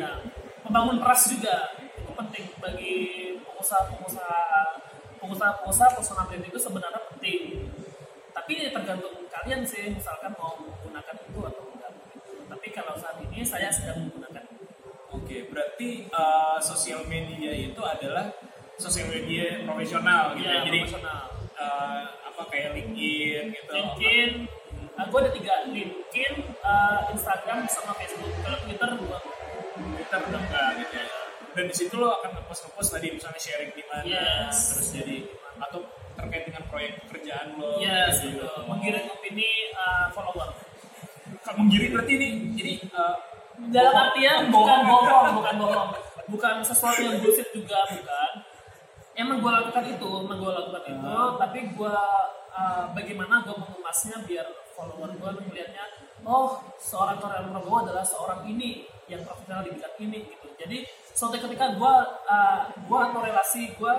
Nah 0.00 0.16
membangun 0.64 0.96
trust 1.04 1.36
juga. 1.36 1.76
Itu 2.00 2.12
penting 2.16 2.44
bagi 2.58 2.94
pengusaha-pengusaha 3.44 4.42
pengusaha-pengusaha 5.20 5.90
personal 5.94 6.24
brand 6.26 6.44
itu 6.48 6.58
sebenarnya 6.58 7.00
penting. 7.14 7.68
Tapi 8.34 8.50
ini 8.58 8.72
tergantung 8.72 9.14
kalian 9.30 9.62
sih 9.62 9.92
misalkan 9.92 10.32
mau 10.40 10.56
menggunakan 10.58 11.14
itu 11.20 11.38
atau 11.38 11.62
enggak. 11.70 11.92
Tapi 12.50 12.66
kalau 12.72 12.94
saat 12.98 13.20
ini 13.22 13.44
saya 13.44 13.68
sedang 13.70 14.08
menggunakan 14.08 14.33
oke 15.14 15.36
berarti 15.48 15.88
eh, 16.06 16.58
sosial 16.60 17.06
media 17.06 17.52
itu 17.54 17.80
adalah 17.80 18.34
sosial 18.74 19.06
media 19.08 19.62
profesional 19.62 20.34
gitu 20.34 20.50
ya, 20.50 20.58
ya 20.58 20.66
jadi 20.66 20.78
profesional. 20.82 21.22
eh, 21.54 22.00
apa 22.26 22.42
kayak 22.50 22.70
LinkedIn 22.74 23.44
gitu? 23.54 23.70
LinkedIn 23.70 24.30
uh, 24.98 25.06
gue 25.06 25.18
ada 25.22 25.30
tiga. 25.30 25.54
LinkedIn 25.70 26.32
uh, 26.60 27.06
Instagram 27.10 27.62
sama 27.66 27.94
Facebook. 27.94 28.30
Kalau 28.42 28.58
Twitter 28.58 28.90
gue 28.90 29.18
Twitter 29.94 30.18
udah 30.18 30.40
enggak 30.42 30.68
gitu 30.82 30.94
ya. 30.98 31.06
Dan 31.54 31.64
di 31.70 31.74
situ 31.74 31.94
lo 31.94 32.18
akan 32.18 32.34
ngepost 32.34 32.66
ngepost 32.66 32.90
tadi 32.90 33.14
misalnya 33.14 33.38
sharing 33.38 33.70
di 33.70 33.86
mana 33.86 34.02
Yes. 34.02 34.74
terus 34.74 34.88
jadi 34.90 35.16
atau 35.54 35.86
terkait 36.14 36.50
dengan 36.50 36.62
proyek 36.66 36.98
pekerjaan 37.06 37.54
lo 37.54 37.78
yes 37.78 38.18
gitu. 38.18 38.42
menggiring 38.66 39.06
opini 39.06 39.70
uh, 39.74 40.10
follower. 40.10 40.50
Kamu 41.42 41.56
menggiring 41.62 41.90
berarti 41.94 42.12
ini 42.14 42.28
jadi 42.54 42.72
eh, 42.82 43.16
dalam 43.70 43.94
artian 43.94 44.50
bukan 44.52 44.80
bohong. 44.84 45.26
bukan 45.40 45.54
bohong. 45.60 45.90
Bukan 46.24 46.54
sesuatu 46.64 47.00
yang 47.04 47.20
bullshit 47.20 47.48
juga 47.52 47.78
bukan. 47.88 48.32
Emang 49.14 49.38
gue 49.38 49.52
lakukan 49.52 49.84
itu 49.86 50.10
emang 50.26 50.38
gue 50.42 50.52
lakukan 50.52 50.84
itu 50.90 51.14
tapi 51.38 51.58
gue 51.70 51.96
uh, 52.50 52.84
bagaimana 52.90 53.46
gue 53.46 53.54
mengemasnya 53.54 54.26
biar 54.26 54.46
follower 54.74 55.14
gue 55.14 55.30
melihatnya 55.46 55.86
oh 56.26 56.58
seorang 56.82 57.22
Korean 57.22 57.46
Prabowo 57.52 57.86
adalah 57.86 58.02
seorang 58.02 58.42
ini 58.50 58.82
yang 59.06 59.22
profesional 59.22 59.62
di 59.62 59.70
bidang 59.76 59.96
ini 60.02 60.18
gitu. 60.26 60.48
Jadi 60.58 60.78
suatu 61.14 61.38
ketika 61.38 61.78
gue 61.78 61.94
uh, 62.26 62.60
gue 62.74 62.98
atau 62.98 63.20
relasi 63.22 63.70
gue 63.78 63.94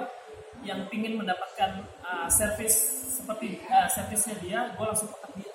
yang 0.68 0.84
ingin 0.92 1.16
mendapatkan 1.16 1.86
uh, 2.04 2.28
service 2.28 2.76
seperti 3.16 3.64
uh, 3.72 3.88
servisnya 3.88 4.36
dia 4.44 4.60
gue 4.76 4.84
langsung 4.84 5.08
kontak 5.08 5.32
dia 5.40 5.55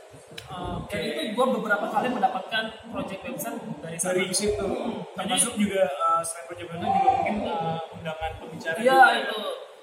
Uh, 0.50 0.78
Oke. 0.82 0.94
dan 0.94 1.02
itu 1.10 1.22
gue 1.34 1.46
beberapa 1.58 1.86
kali 1.90 2.06
mendapatkan 2.10 2.64
project 2.90 3.20
website 3.22 3.58
dari 3.82 3.96
sana. 3.98 4.14
dari 4.14 4.30
situ 4.30 4.68
termasuk 5.14 5.54
juga 5.58 5.82
eh, 5.86 6.22
selain 6.22 6.44
project 6.46 6.68
manager 6.70 6.90
juga 6.90 7.10
mungkin 7.18 7.36
eh, 7.50 7.94
undangan 7.98 8.30
pembicara 8.38 8.76
Iya 8.78 9.00
itu 9.26 9.40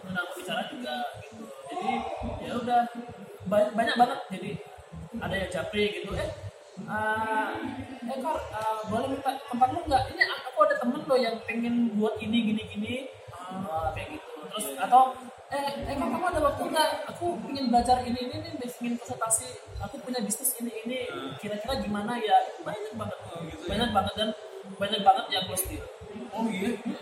undang 0.08 0.28
bicara 0.36 0.62
juga 0.72 0.96
gitu. 1.20 1.44
Jadi 1.68 1.92
ya 2.48 2.54
udah 2.64 2.82
ba- 3.48 3.72
banyak 3.76 3.96
banget. 3.96 4.20
Jadi 4.32 4.52
ada 5.20 5.36
yang 5.36 5.52
japri 5.52 5.84
gitu. 6.00 6.10
Eh, 6.16 6.30
uh, 6.88 7.48
eh 8.08 8.18
kor, 8.24 8.38
uh, 8.40 8.80
boleh 8.88 9.08
minta 9.12 9.32
kontak 9.48 9.70
lu 9.76 9.80
nggak? 9.84 10.04
Ini 10.16 10.24
aku 10.48 10.60
ada 10.64 10.76
temen 10.80 11.02
lo 11.04 11.16
yang 11.20 11.36
pengen 11.44 11.76
buat 11.96 12.16
ini 12.24 12.38
gini 12.54 12.64
gini. 12.72 12.94
Uh, 13.36 13.92
kayak 13.92 14.16
gitu. 14.16 14.32
Terus 14.52 14.68
atau 14.80 15.12
eh 15.48 15.64
eh 15.92 15.96
kamu 15.96 16.28
ada 16.28 16.40
waktu 16.44 16.64
nggak? 16.72 16.90
Aku 17.16 17.40
ingin 17.68 17.84
belajar 17.84 18.00
ini 18.08 18.20
ini 18.32 18.36
nih, 18.48 18.72
ingin 18.80 18.96
konsultasi. 18.96 19.60
Aku 19.84 20.00
punya 20.00 20.24
bisnis 20.24 20.56
ini 20.64 20.72
ini. 20.88 21.00
Kira-kira 21.44 21.84
gimana 21.84 22.16
ya? 22.16 22.56
Banyak 22.64 22.96
banget. 22.96 23.20
Banyak 23.68 23.90
banget 23.92 24.14
dan 24.16 24.30
banyak 24.80 25.02
banget 25.04 25.26
yang 25.36 25.44
deal. 25.52 25.84
oh 26.32 26.46
iya 26.48 26.72
deal. 26.80 27.00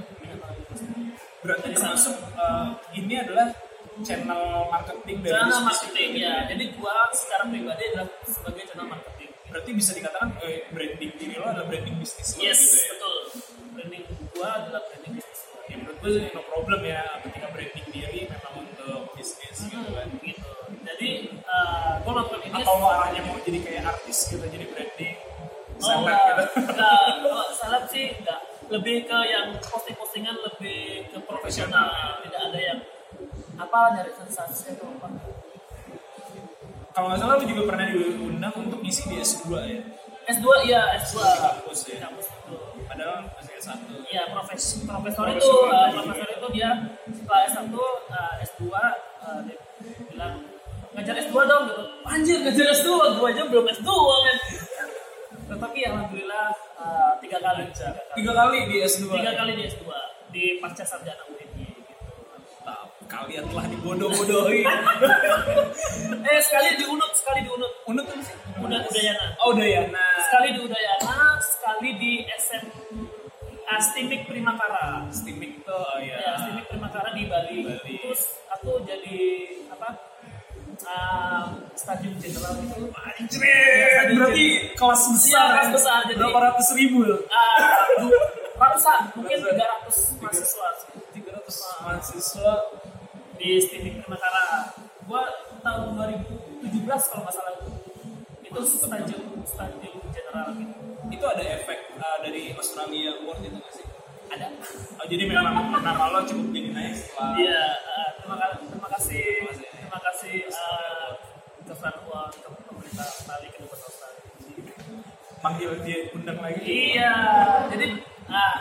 berarti 1.45 1.67
termasuk 1.77 2.15
eh, 2.17 2.67
ini 2.97 3.13
adalah 3.21 3.53
channel 4.01 4.65
marketing 4.69 5.17
dari 5.21 5.33
channel 5.33 5.61
marketing 5.61 6.09
itu. 6.13 6.23
ya 6.25 6.33
jadi 6.49 6.65
gua 6.73 6.93
secara 7.13 7.43
pribadi 7.49 7.83
adalah 7.93 8.07
sebagai 8.25 8.63
channel 8.65 8.87
marketing 8.89 9.29
berarti 9.49 9.69
bisa 9.75 9.91
dikatakan 9.93 10.29
eh, 10.41 10.65
branding 10.73 11.11
diri 11.19 11.35
lo 11.37 11.45
adalah 11.51 11.67
branding 11.69 11.95
bisnis 12.01 12.33
lo 12.33 12.41
yes 12.41 12.59
gitu 12.63 12.77
ya 12.81 12.91
betul 12.97 13.15
branding 13.77 14.03
gua 14.33 14.49
adalah 14.57 14.81
branding 14.89 15.13
bisnis 15.19 15.41
gua. 15.45 15.61
ya 15.69 15.75
menurut 15.77 15.99
sih 16.01 16.25
no 16.33 16.41
problem 16.49 16.81
ya 16.81 17.01
ketika 17.27 17.47
branding 17.53 17.87
diri 17.93 18.19
memang 18.25 18.53
untuk 18.65 19.01
bisnis 19.13 19.57
gitu 19.69 19.89
kan 19.93 20.07
gitu 20.09 20.24
jadi 20.24 20.24
gua 22.03 22.11
melakukan 22.19 22.41
ini 22.45 22.55
atau 22.61 22.73
lo 22.81 22.87
arahnya 22.91 23.21
mau 23.25 23.37
jadi 23.41 23.59
kayak 23.61 23.83
artis 23.89 24.17
gitu 24.29 24.45
jadi 24.45 24.65
branding 24.69 25.17
oh 25.83 25.91
enggak 26.01 26.23
gitu. 26.23 26.43
enggak. 26.71 26.99
Kalau 27.23 27.47
seleb 27.51 27.83
sih 27.91 28.05
enggak. 28.15 28.39
Lebih 28.65 29.05
ke 29.05 29.17
yang 29.29 29.47
posting-postingan 29.61 30.35
lebih 30.41 31.05
ke 31.13 31.17
profesional. 31.27 32.17
Tidak 32.25 32.41
ada 32.51 32.59
yang 32.59 32.79
apa 33.55 33.79
nyari 33.93 34.11
sensasi 34.15 34.73
atau 34.75 34.89
apa. 34.99 35.07
Kalau 36.95 37.11
nggak 37.11 37.19
salah 37.19 37.35
lo 37.35 37.43
juga 37.43 37.63
pernah 37.67 37.85
diundang 37.91 38.55
untuk 38.55 38.79
ngisi 38.79 39.03
di 39.11 39.19
S2 39.19 39.47
ya? 39.67 39.81
S2 40.25 40.47
iya 40.65 40.81
S2 41.03 41.15
Di 41.21 41.39
kampus 41.43 41.79
ya. 41.91 41.97
Kampus 42.07 42.25
itu. 42.31 42.55
Padahal 42.87 43.17
masih 43.35 43.53
S1 43.59 43.79
Iya, 44.05 44.23
profes 44.31 44.63
profesor 44.87 45.25
itu, 45.27 45.43
profesor. 45.91 46.27
itu 46.29 46.47
dia 46.55 46.69
setelah 47.11 47.41
S1, 47.51 47.67
uh, 47.75 48.33
S2, 48.47 48.61
uh, 48.71 49.39
dia 49.43 49.57
bilang 50.07 50.54
ngajar 50.95 51.15
S2 51.21 51.35
dong 51.43 51.63
gitu. 51.67 51.83
Anjir, 52.03 52.37
ngajar 52.41 52.67
S2, 52.73 52.87
gua 53.15 53.27
aja 53.29 53.43
belum 53.45 53.65
S2 53.69 53.89
men. 54.23 54.37
Tetapi 55.45 55.79
alhamdulillah 55.85 56.45
uh, 56.75 57.11
tiga 57.19 57.37
kali, 57.37 57.63
kali, 57.69 57.93
tiga 58.15 58.31
kali 58.33 58.57
di 58.65 58.77
S2 58.81 59.03
tiga 59.13 59.31
kali 59.35 59.51
di 59.53 59.63
S2 59.67 59.85
di 60.31 60.43
pasca 60.57 60.81
sarjana 60.81 61.21
UNY 61.27 61.45
gitu. 61.69 61.93
Nah, 62.61 62.81
kalian 63.05 63.45
telah 63.45 63.65
dibodoh-bodohi 63.69 64.65
Eh 66.27 66.39
sekali 66.41 66.75
diunut, 66.75 67.11
sekali 67.13 67.45
diunut. 67.45 67.71
unut 67.85 68.03
apa 68.03 68.19
sih 68.19 68.35
Udah 68.57 68.81
Udayana. 68.81 69.25
oh 69.37 69.53
udah 69.53 69.67
ya 69.69 69.81
nah 69.87 70.17
Sekali 70.25 70.47
di 70.51 70.59
Udayana, 70.59 71.17
sekali 71.39 71.89
di 71.95 72.11
SM 72.25 72.65
Astimik 73.67 74.25
Primakara. 74.25 75.05
steaming 75.09 75.61
tuh 75.61 75.77
oh 75.77 75.97
ya 76.01 76.17
ya 76.17 76.33
Stimik 76.41 76.65
Primakara 76.67 77.13
di 77.13 77.29
Bali. 77.29 77.57
Bali. 77.61 77.95
Terus 78.01 78.21
aku 78.49 78.81
jadi? 78.81 79.54
Uh, 80.85 81.43
stadium 81.73 82.13
general 82.15 82.53
itu. 82.55 82.87
Anjir, 82.93 83.41
berarti 84.13 84.45
kelas 84.73 85.01
besar 85.09 85.25
Iya, 85.25 85.45
kelas 85.49 85.65
ya? 85.65 85.73
besar, 85.73 85.97
jadi- 86.05 86.17
berapa 86.21 86.39
ratus 86.45 86.67
ribu 86.73 86.97
Uh, 87.03 87.17
ratusan, 88.55 88.99
mungkin 89.13 89.37
Ratusan. 89.41 90.15
300 90.15 90.21
mahasiswa 90.21 90.67
sih. 90.77 90.89
300 91.11 91.57
mahasiswa 91.81 92.51
di 93.35 93.49
Stimik 93.57 93.93
Primakara. 93.99 94.45
Gua 95.03 95.21
tahun 95.59 95.87
2017 95.97 97.03
kalau 97.03 97.23
nggak 97.23 97.33
salah 97.33 97.53
itu. 97.55 97.69
Itu 98.41 98.59
stadium 98.63 99.23
stadium 99.43 99.95
general 100.09 100.47
gitu. 100.53 100.73
itu 101.05 101.21
ada 101.23 101.43
efek 101.55 101.79
uh, 101.95 102.17
dari 102.19 102.49
Australia 102.51 103.13
Award 103.19 103.39
itu 103.41 103.53
nggak 103.53 103.73
sih? 103.73 103.85
ada 104.27 104.47
Oh, 104.95 105.05
jadi 105.05 105.23
memang 105.25 105.53
nama 105.75 106.05
lo 106.09 106.19
cukup 106.23 106.49
jadi 106.49 106.69
naik 106.71 106.93
setelah 106.97 107.37
Iya, 107.37 107.61
eh, 107.77 108.07
terima 108.17 108.35
kasih, 108.35 108.65
terima 108.65 108.89
kasih, 108.89 109.25
terima 109.85 110.01
kasih 110.01 110.49
ke 111.61 111.73
Franua, 111.77 112.33
ke 112.33 112.49
pemerintah 112.65 113.05
Australia, 113.05 113.49
ke 113.53 113.59
Dubes 113.61 113.85
Australia. 113.85 114.21
panggil 115.45 115.77
dia 115.85 116.09
undang 116.09 116.41
lagi. 116.41 116.65
Iya, 116.65 117.13
jadi 117.69 118.01
eh, 118.33 118.57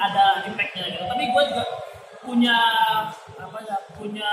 ada 0.00 0.24
impactnya 0.48 0.96
gitu. 0.96 1.04
Tapi 1.04 1.24
gue 1.28 1.42
juga 1.52 1.64
punya 2.24 2.56
apa 3.36 3.58
ya, 3.68 3.76
punya 4.00 4.32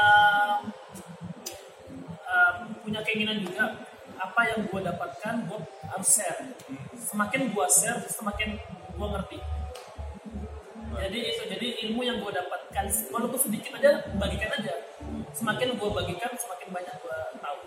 eh, 2.24 2.54
punya 2.88 3.00
keinginan 3.04 3.44
juga 3.44 3.84
apa 4.16 4.42
yang 4.48 4.64
gue 4.64 4.80
dapatkan 4.80 5.34
gue 5.52 5.60
harus 5.92 6.08
share. 6.08 6.56
Semakin 6.96 7.52
gue 7.52 7.66
share, 7.68 8.00
semakin 8.08 8.56
gue 8.96 9.08
ngerti. 9.12 9.40
Jadi 11.04 11.20
itu 11.20 11.44
jadi 11.52 11.68
ilmu 11.84 12.00
yang 12.08 12.24
gue 12.24 12.32
dapatkan 12.32 12.86
walaupun 13.12 13.40
sedikit 13.44 13.76
aja 13.76 14.08
bagikan 14.16 14.56
aja. 14.56 14.91
Semakin 15.32 15.70
gue 15.76 15.90
bagikan 15.92 16.32
semakin 16.36 16.68
banyak 16.70 16.96
gue 17.00 17.18
tahu. 17.40 17.60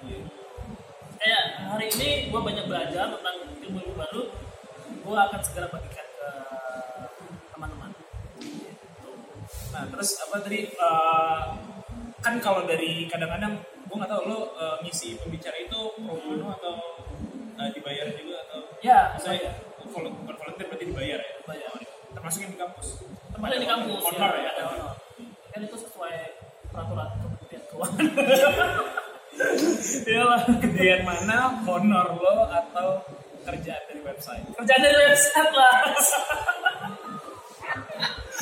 Kayak 1.16 1.42
hari 1.72 1.87
ini 1.88 2.09
gue 2.28 2.40
banyak 2.40 2.64
belajar 2.68 3.07
tentang 3.09 3.37
ilmu-ilmu 3.64 3.94
baru. 3.96 4.22
Gue 5.04 5.16
akan 5.16 5.40
segera 5.40 5.68
bagikan 5.68 6.07
ke 6.07 6.28
teman-teman. 7.52 7.90
Nah 9.72 9.85
terus 9.90 10.11
apa 10.20 10.37
tadi 10.40 10.70
uh, 10.76 11.40
kan 12.20 12.40
kalau 12.40 12.64
dari 12.64 13.04
kadang-kadang 13.09 13.61
gue 13.61 13.96
nggak 13.96 14.11
tahu 14.11 14.22
lo 14.24 14.38
uh, 14.57 14.76
ngisi 14.80 15.20
pembicara 15.20 15.61
itu 15.61 15.80
pro 16.00 16.14
bono 16.16 16.46
atau 16.57 16.74
uh, 17.59 17.68
dibayar 17.72 18.09
juga 18.12 18.37
atau 18.48 18.61
Ya, 18.85 19.16
saya 19.16 19.48
vol- 19.80 20.12
bukan 20.12 20.37
volunteer 20.37 20.68
berarti 20.68 20.85
dibayar 20.92 21.16
ya? 21.16 21.33
Dibayar. 21.40 21.72
Termasuk 22.12 22.40
yang 22.44 22.52
di 22.52 22.61
kampus. 22.61 22.88
tempatnya 23.33 23.59
di 23.64 23.68
kampus. 23.68 24.00
Honor 24.04 24.33
ya? 24.37 24.50
ada 24.52 24.62
honor. 24.68 24.92
Kan 25.48 25.61
itu 25.64 25.76
sesuai 25.80 26.16
peraturan 26.68 27.09
Keuangan. 27.74 28.06
Iyalah, 30.14 30.46
gedean 30.62 31.02
mana 31.02 31.58
honor 31.66 32.14
lo 32.14 32.46
atau 32.46 33.02
kerjaan 33.42 33.82
dari 33.90 34.00
website? 34.06 34.46
Kerjaan 34.54 34.80
dari 34.82 34.98
website 35.10 35.52
lah. 35.52 35.74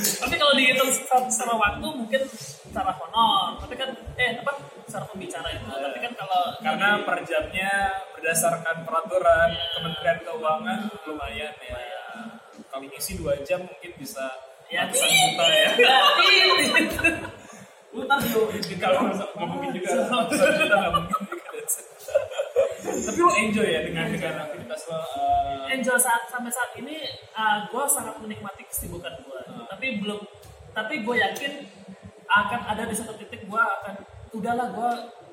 Tapi 0.02 0.34
kalau 0.36 0.54
dihitung 0.56 0.90
secara, 0.92 1.54
waktu 1.56 1.86
mungkin 1.88 2.22
secara 2.28 2.92
honor. 3.00 3.56
Tapi 3.64 3.74
kan 3.80 3.88
eh 4.20 4.36
apa 4.36 4.52
secara 4.84 5.04
pembicara 5.08 5.48
itu. 5.48 5.64
Tapi 5.64 5.98
kan 6.00 6.12
kalau 6.12 6.42
Karena 6.60 6.88
per 7.02 7.18
jamnya 7.24 7.72
berdasarkan 8.16 8.76
peraturan 8.84 9.48
Iya. 9.52 9.64
Kementerian 9.80 10.18
Keuangan 10.28 10.80
lumayan 11.08 11.54
ya. 11.56 11.80
Kali 12.68 12.88
ngisi 12.88 13.20
dua 13.20 13.36
jam 13.44 13.64
mungkin 13.64 13.92
bisa 14.00 14.24
ya 14.72 14.88
ratusan 14.88 15.08
juta 15.08 15.44
ya. 15.52 15.70
Yuk. 17.92 18.08
Kalau 18.80 19.00
nggak 19.04 19.46
mungkin 19.46 19.70
juga 19.76 20.00
nggak 20.08 20.92
mungkin. 20.96 21.20
Tapi 22.82 23.18
lo 23.18 23.32
enjoy 23.32 23.68
ya 23.68 23.80
dengan 23.84 24.06
dengan 24.10 24.34
aktivitas 24.42 24.80
lo. 24.90 24.96
uh, 24.96 25.70
Enjoy 25.70 25.96
saat 25.96 26.28
sampai 26.28 26.50
saat 26.50 26.70
ini 26.76 26.96
gue 27.68 27.84
sangat 27.86 28.16
menikmati 28.18 28.62
kesibukan 28.66 29.12
gue. 29.22 29.40
Tapi 29.68 29.86
belum. 30.02 30.20
Tapi 30.72 30.94
gue 31.04 31.16
yakin 31.20 31.52
akan 32.26 32.60
ada 32.64 32.82
di 32.88 32.94
satu 32.96 33.12
titik 33.14 33.44
gue 33.44 33.62
akan 33.62 33.94
udahlah 34.32 34.72
gue 34.72 34.90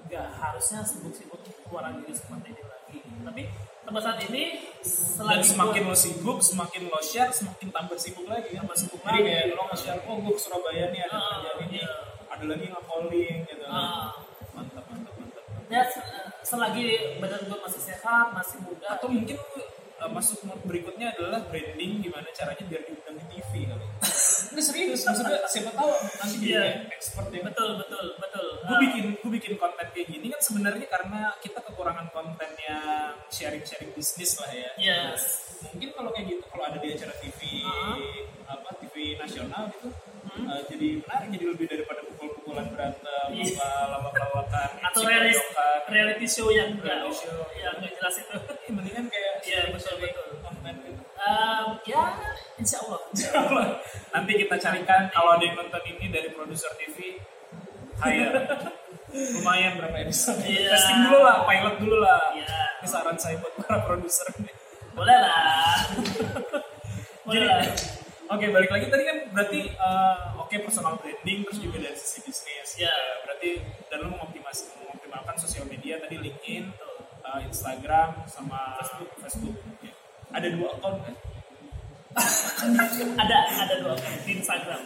gak 0.09 0.27
harusnya 0.35 0.83
sibuk-sibuk 0.83 1.39
keluar 1.63 1.95
diri 1.95 2.11
seperti 2.11 2.51
ini 2.51 2.63
lagi. 2.65 2.97
Tapi 3.23 3.41
sampai 3.85 4.01
saat 4.03 4.19
ini 4.21 4.43
dan 4.53 4.85
selagi 4.85 5.45
semakin 5.49 5.81
gua- 5.81 5.91
lo 5.91 5.95
sibuk, 5.97 6.37
semakin 6.41 6.81
lo 6.87 6.99
share, 7.01 7.31
semakin 7.31 7.67
tambah 7.71 7.97
sibuk 7.97 8.25
lagi 8.25 8.53
kan. 8.53 8.67
Tambah 8.67 8.77
sibuk 8.77 9.01
lagi. 9.01 9.21
kayak 9.25 9.45
lo 9.53 9.63
nge-share, 9.69 9.99
oh 10.05 10.15
gue 10.19 10.33
ke 10.33 10.41
Surabaya 10.41 10.85
nih 10.93 11.01
ada 11.05 11.17
iya. 11.17 11.51
Ada 12.39 12.45
lagi 12.47 12.65
nge-calling 12.65 13.37
gitu. 13.45 13.63
Ah. 13.65 14.15
Mantap, 14.49 14.85
mantap, 14.87 15.13
mantap. 15.13 15.43
ya 15.67 15.83
se- 15.83 16.07
selagi 16.41 16.85
badan 17.19 17.45
gue 17.45 17.59
masih 17.59 17.81
sehat, 17.85 18.31
masih 18.31 18.57
muda. 18.59 18.85
Atau 18.89 19.07
mungkin 19.07 19.37
uh, 19.99 20.09
masuk 20.09 20.39
mode 20.41 20.63
berikutnya 20.63 21.11
adalah 21.11 21.43
branding 21.43 21.99
gimana 21.99 22.31
caranya 22.31 22.63
biar 22.63 22.81
diundang 22.81 23.15
di 23.17 23.25
TV 23.29 23.67
kali. 23.67 23.85
Ini 24.49 24.61
serius, 24.63 25.03
maksudnya 25.03 25.45
siapa 25.45 25.69
tahu 25.71 25.91
nanti 25.93 26.35
jadi 26.37 26.47
Iya. 26.49 26.61
kayak 26.63 26.77
expert 26.91 27.27
ya. 27.29 27.41
betul 27.43 27.69
betul 27.77 28.05
betul. 28.17 28.47
Gue 28.59 28.71
Ah, 28.71 28.79
bikin 28.79 29.05
gue 29.13 29.31
bikin 29.31 29.53
konten 29.55 29.87
kayak 29.87 30.07
gini 30.09 30.25
kan 30.27 30.41
sebenarnya 30.41 30.87
karena 30.87 31.21
kita 31.37 31.59
kekurangan 31.61 32.07
konten 32.09 32.49
yang 32.57 33.13
sharing-sharing 33.29 33.93
bisnis 33.93 34.33
lah 34.35 34.49
ya. 34.49 34.71
Yes. 34.75 35.21
Mungkin 35.61 35.91
kalau 35.91 36.09
kayak 36.09 36.27
gitu 36.29 36.43
kalau 36.47 36.63
ada 36.65 36.77
di 36.77 36.89
acara 36.89 37.13
TV 37.15 37.39
Uh-huh. 37.59 37.99
apa 38.47 38.69
TV 38.79 38.95
nasional 39.15 39.67
gitu 39.69 39.91
Hmm. 40.19 40.45
uh, 40.45 40.61
jadi 40.63 40.99
menarik 40.99 41.27
jadi 41.31 41.45
lebih 41.47 41.65
daripada 41.65 42.01
pukul-pukulan 42.49 42.67
berantem 42.73 43.27
Iya. 43.29 43.61
apa 43.61 43.69
lawak-lawakan 43.93 44.69
atau 44.81 45.01
reality, 45.05 45.37
reality 45.87 46.25
show 46.25 46.49
yang 46.49 46.73
Reality 46.81 47.13
show. 47.15 47.45
yang 47.53 47.73
enggak 47.77 47.93
jelas 47.93 48.15
itu. 48.17 48.35
Eh, 48.65 48.71
mendingan 48.73 49.05
kayak 49.05 49.33
Iya, 49.45 49.61
betul, 49.69 49.93
betul. 50.01 50.25
gitu. 50.33 50.91
Um, 51.19 51.67
ya, 51.85 52.03
insya 52.57 52.77
Allah. 52.81 53.01
Nanti 54.09 54.31
kita 54.35 54.55
carikan 54.57 55.01
kalau 55.11 55.37
ada 55.37 55.43
yang 55.43 55.57
nonton 55.57 55.83
ini 55.85 56.09
dari 56.09 56.31
produser 56.31 56.73
TV, 56.73 57.21
hire. 58.01 58.33
Lumayan 59.09 59.77
berapa 59.77 59.97
episode? 59.99 60.41
Iya. 60.41 60.73
Testing 60.73 60.99
dulu 61.05 61.19
lah, 61.21 61.45
pilot 61.45 61.75
dulu 61.77 61.97
lah. 61.99 62.33
Iya. 62.33 62.49
Ini 62.81 62.87
saran 62.87 63.17
saya 63.19 63.37
buat 63.37 63.53
para 63.59 63.83
produser. 63.83 64.25
Boleh 64.95 65.17
lah. 65.19 65.85
Boleh 67.25 67.43
lah. 67.45 67.61
Oke, 68.29 68.45
balik 68.53 68.69
lagi 68.69 68.85
tadi 68.93 69.03
kan 69.09 69.17
berarti 69.33 69.61
eh, 69.73 70.17
oke 70.37 70.55
personal 70.61 71.01
branding 71.01 71.49
terus 71.49 71.57
juga 71.65 71.81
dari 71.81 71.97
sisi 71.97 72.21
bisnis. 72.21 72.77
Iya. 72.77 72.85
Ya, 72.85 72.95
berarti 73.25 73.49
dan 73.89 74.05
lu 74.05 74.13
mengoptimas 74.13 74.69
mengoptimalkan 74.77 75.33
sosial 75.41 75.65
media 75.65 75.97
tadi 75.97 76.21
LinkedIn, 76.21 76.69
eh, 77.25 77.39
Instagram 77.49 78.21
sama 78.29 78.77
Facebook. 78.77 79.09
Facebook. 79.17 79.57
Oke. 79.57 79.89
Ada 80.29 80.47
dua 80.53 80.77
akun 80.77 80.95
kan? 81.01 81.15
ada 83.25 83.37
ada 83.65 83.73
dua 83.81 83.91
account 83.97 84.21
di 84.21 84.31
Instagram. 84.37 84.81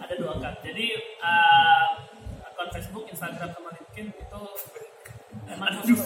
Ada 0.00 0.14
dua 0.16 0.30
account. 0.40 0.56
Jadi 0.64 0.86
uh, 1.20 1.88
akun 2.48 2.68
Facebook, 2.72 3.04
Instagram, 3.12 3.48
sama 3.52 3.68
LinkedIn 3.76 4.08
itu 4.16 4.42
emang 5.44 5.68
Ada 5.76 5.80
dua. 5.84 6.04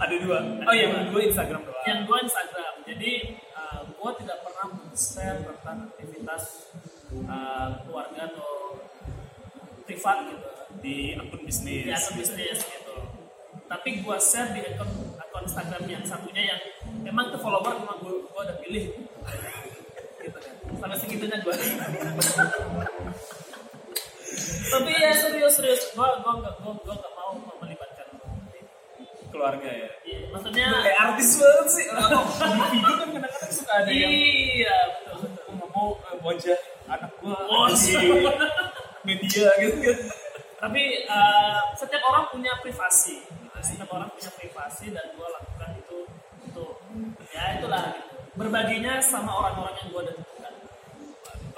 Ada 0.00 0.16
dua. 0.16 0.38
Oh 0.64 0.72
yang 0.72 1.12
dua 1.12 1.22
Instagram 1.28 1.60
doang. 1.60 1.84
yang 1.84 2.00
dua 2.08 2.18
Instagram. 2.24 2.72
Jadi 2.88 3.12
uh, 3.36 3.47
gue 3.98 4.12
tidak 4.22 4.38
pernah 4.46 4.66
share 4.94 5.42
tentang 5.42 5.90
aktivitas 5.90 6.70
uh, 7.26 7.82
keluarga 7.82 8.30
atau 8.30 8.78
privat 9.82 10.18
gitu 10.30 10.48
di 10.78 11.18
akun 11.18 11.42
bisnis. 11.42 11.82
di 11.82 11.90
akun 11.90 12.14
bisnis 12.22 12.58
gitu. 12.62 12.94
Tapi 13.66 13.88
gue 14.06 14.16
share 14.22 14.54
di 14.54 14.60
akun 14.62 14.90
akun 15.18 15.42
Instagram 15.42 15.82
yang 15.90 16.04
satunya 16.06 16.54
yang 16.54 16.60
memang 17.02 17.34
tuh 17.34 17.42
follower 17.42 17.74
cuma 17.74 17.98
gue 17.98 18.22
gue 18.22 18.42
udah 18.46 18.58
pilih 18.62 18.84
gitu 20.24 20.38
kan. 20.38 20.54
Sampai 20.78 20.96
segitunya 21.02 21.42
gue. 21.42 21.54
Tapi 24.68 24.90
ya 24.94 25.10
serius 25.16 25.58
serius 25.58 25.82
gue 25.90 26.06
gue 26.06 26.32
nggak 26.38 26.54
gue 26.62 26.72
gue 26.86 26.94
nggak 26.94 27.12
melibatkan 27.17 27.17
keluarga 29.28 29.70
ya. 29.70 29.90
Iya, 30.04 30.18
maksudnya 30.32 30.66
Kayak 30.82 30.98
artis 31.08 31.30
banget 31.40 31.66
sih. 31.70 31.86
Di 31.88 31.92
video 32.72 32.92
kan 32.96 33.08
kadang-kadang 33.12 33.52
suka 33.52 33.72
ada 33.84 33.90
yang 33.92 34.12
iya 34.12 34.76
betul. 34.92 35.16
"Gua 35.28 35.54
nggak 35.56 35.70
mau 35.72 35.88
eh, 35.96 36.16
wajah 36.24 36.58
anak 36.88 37.12
gua 37.20 37.36
Oh, 37.48 37.66
di 37.68 37.92
media 39.06 39.48
gitu 39.62 39.78
kan. 39.80 39.98
Tapi 40.58 40.82
uh, 41.06 41.60
setiap 41.78 42.02
orang 42.10 42.24
punya 42.34 42.52
privasi. 42.58 43.22
Setiap 43.62 43.90
orang 43.94 44.10
punya 44.14 44.30
privasi 44.34 44.90
dan 44.94 45.06
gue 45.14 45.28
lakukan 45.28 45.70
itu 45.82 45.98
untuk 46.46 46.78
ya 47.34 47.58
itulah 47.58 47.84
gitu. 47.94 48.06
Berbaginya 48.38 49.02
sama 49.02 49.34
orang-orang 49.34 49.74
yang 49.82 49.88
gue 49.90 50.02
dekat. 50.14 50.54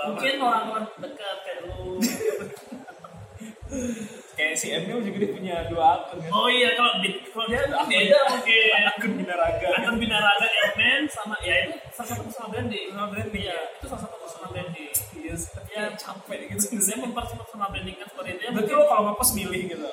Mungkin 0.00 0.34
orang-orang 0.40 0.88
dekat 0.96 1.36
kayak 1.44 1.60
lu. 1.68 2.00
Kayak 4.40 4.56
si 4.56 4.72
Emil 4.72 5.04
juga 5.04 5.16
dia 5.20 5.30
punya 5.36 5.56
dua 5.68 6.00
akun 6.00 6.16
kan. 6.16 6.30
Oh 6.32 6.48
iya 6.48 6.72
kalau 6.72 6.96
di- 7.04 7.20
kalau 7.28 7.44
dia 7.44 7.60
beda 7.60 8.18
mungkin. 8.32 8.80
Akun 8.88 9.12
binaraga. 9.20 9.68
Akun 9.76 9.96
binaraga 10.00 10.46
Edman 10.64 11.02
sama 11.12 11.36
ya 11.44 11.68
itu 11.68 11.76
salah 11.92 12.08
satu 12.08 12.22
personal 12.24 12.48
branding. 12.48 12.88
Personal 12.88 13.08
branding, 13.12 13.44
ya. 13.44 13.58
itu 13.76 13.84
salah 13.84 14.02
satu 14.08 14.16
personal 14.16 14.48
branding. 14.48 14.88
Iya, 15.20 15.34
tapi 15.52 15.68
Ya, 15.70 15.84
capek 15.92 16.38
gitu. 16.48 16.64
Saya 16.80 16.96
mempercepat 17.04 17.44
personal 17.44 17.68
branding 17.68 17.96
kan 18.00 18.06
seperti 18.08 18.28
itu 18.32 18.42
ya. 18.42 18.50
Berarti 18.56 18.72
lo 18.72 18.84
kalau 18.88 19.02
ngepost 19.12 19.32
milih 19.36 19.62
gitu. 19.68 19.90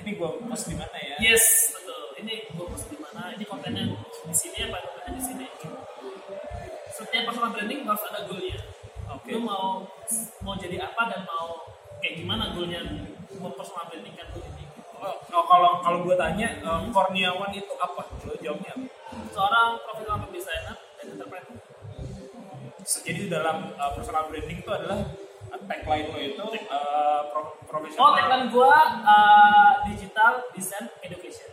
Ini 0.00 0.10
gua 0.16 0.28
post 0.40 0.64
di 0.64 0.74
mana 0.80 0.96
ya? 0.96 1.14
Yes, 1.20 1.44
betul. 1.76 2.02
Ini 2.24 2.34
gue 2.56 2.64
post 2.64 2.88
di 2.88 2.96
mana? 2.96 3.36
Ini 3.36 3.44
kontennya 3.44 3.84
di 4.00 4.32
sini 4.34 4.58
apa 4.64 4.80
kontennya 4.80 5.12
di 5.12 5.22
sini? 5.22 5.44
Setiap 6.90 7.22
personal 7.28 7.52
branding 7.52 7.84
harus 7.84 8.02
ada 8.08 8.20
goalnya. 8.24 8.58
Oke. 9.12 9.28
Lu 9.36 9.40
mau 9.44 9.84
mau 10.40 10.54
jadi 10.56 10.80
apa 10.80 11.02
dan 11.06 11.20
mau 11.24 11.68
kayak 12.00 12.14
gimana 12.24 12.56
goalnya 12.56 12.80
mau 13.38 13.52
personal 13.54 13.86
branding 13.88 14.16
kan 14.16 14.26
lu 14.34 14.40
ini. 14.42 14.64
Oh, 15.00 15.16
oh, 15.16 15.44
kalau 15.48 15.80
kalau 15.80 15.98
gua 16.04 16.16
tanya 16.16 16.60
eh, 16.60 16.80
Kurniawan 16.92 17.52
itu 17.56 17.72
apa? 17.80 18.04
Lo 18.26 18.34
jawabnya? 18.36 18.74
Seorang 19.32 19.80
profesional 19.84 20.28
designer 20.28 20.76
dan 21.00 21.06
entrepreneur. 21.16 21.56
Jadi 22.80 23.22
dalam 23.30 23.70
uh, 23.76 23.92
personal 23.94 24.28
branding 24.28 24.60
itu 24.60 24.70
adalah 24.72 24.98
tagline 25.68 26.08
lo 26.10 26.18
itu 26.18 26.46
uh, 26.68 27.20
pro- 27.30 27.56
profesional. 27.64 28.02
Oh, 28.02 28.12
tagline 28.16 28.46
gua 28.50 28.80
uh, 29.04 29.72
digital 29.88 30.50
design 30.52 30.90
education. 31.04 31.48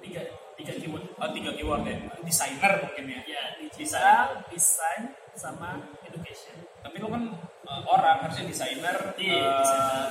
Tiga 0.00 0.22
tiga 0.54 0.72
keyword. 0.78 1.04
Oh, 1.18 1.28
tiga 1.34 1.50
keyword 1.56 1.82
ya. 1.84 1.96
Designer 2.22 2.72
mungkin 2.84 3.04
ya. 3.10 3.20
Ya, 3.26 3.42
digital, 3.60 4.42
design, 4.48 5.12
sama 5.36 5.92
education. 6.06 6.56
Tapi 6.80 6.96
lo 7.02 7.10
kan 7.12 7.22
uh, 7.68 7.80
orang 7.86 8.16
harusnya 8.20 8.44
desainer, 8.44 8.96
Iya, 9.14 9.36
uh, 9.38 9.58
desainer. 9.58 10.08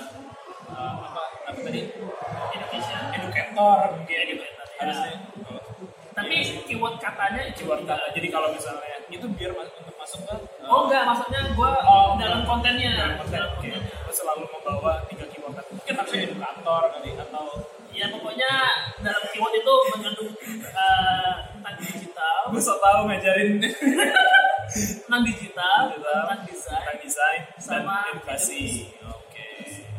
uh, 0.69 0.93
apa, 1.03 1.21
apa 1.45 1.59
tadi? 1.59 1.81
Education. 2.53 3.01
Educator 3.13 3.77
mungkin. 3.93 4.17
Educator, 4.23 4.65
ya. 4.67 4.77
Harusnya. 4.77 5.13
Oh, 5.43 5.59
Tapi 6.13 6.35
keyword 6.63 6.95
katanya 6.97 7.41
keyword 7.53 7.81
kata. 7.83 8.05
Jadi 8.11 8.27
kalau 8.27 8.49
misalnya 8.49 8.97
itu 9.07 9.25
biar 9.31 9.51
untuk 9.53 9.95
masuk 9.95 10.21
ke 10.23 10.33
uh, 10.33 10.67
Oh 10.67 10.85
enggak, 10.85 11.03
maksudnya 11.05 11.41
gua 11.53 11.71
Oh, 11.81 12.15
dalam 12.15 12.41
kontennya. 12.43 12.91
dalam 12.95 13.13
konten. 13.17 13.37
Dalam 13.37 13.49
Oke. 13.51 13.65
kontennya. 13.65 13.81
Lo 14.01 14.11
selalu 14.11 14.43
membawa 14.47 14.93
tiga 15.05 15.25
keyword 15.27 15.53
kata. 15.55 15.69
Mungkin 15.71 15.93
harusnya 15.95 16.19
edukator 16.23 16.81
kali 16.91 17.11
atau 17.15 17.45
Ya 17.89 18.05
pokoknya 18.13 18.51
dalam 19.01 19.23
keyword 19.27 19.57
itu 19.57 19.73
mengandung 19.89 20.29
eh, 20.61 21.33
tentang 21.49 21.75
digital, 21.81 22.37
gue 22.47 22.61
so 22.61 22.77
tau 22.77 23.09
ngajarin 23.09 23.57
tentang 24.99 25.23
digital, 25.23 25.79
Digital. 25.89 26.21
tentang 26.23 26.41
desain, 26.43 26.79
tentang 26.79 26.97
desain 26.99 27.41
Sama 27.57 27.95
dan 27.99 28.11
edukasi. 28.13 28.61
Oke, 29.03 29.47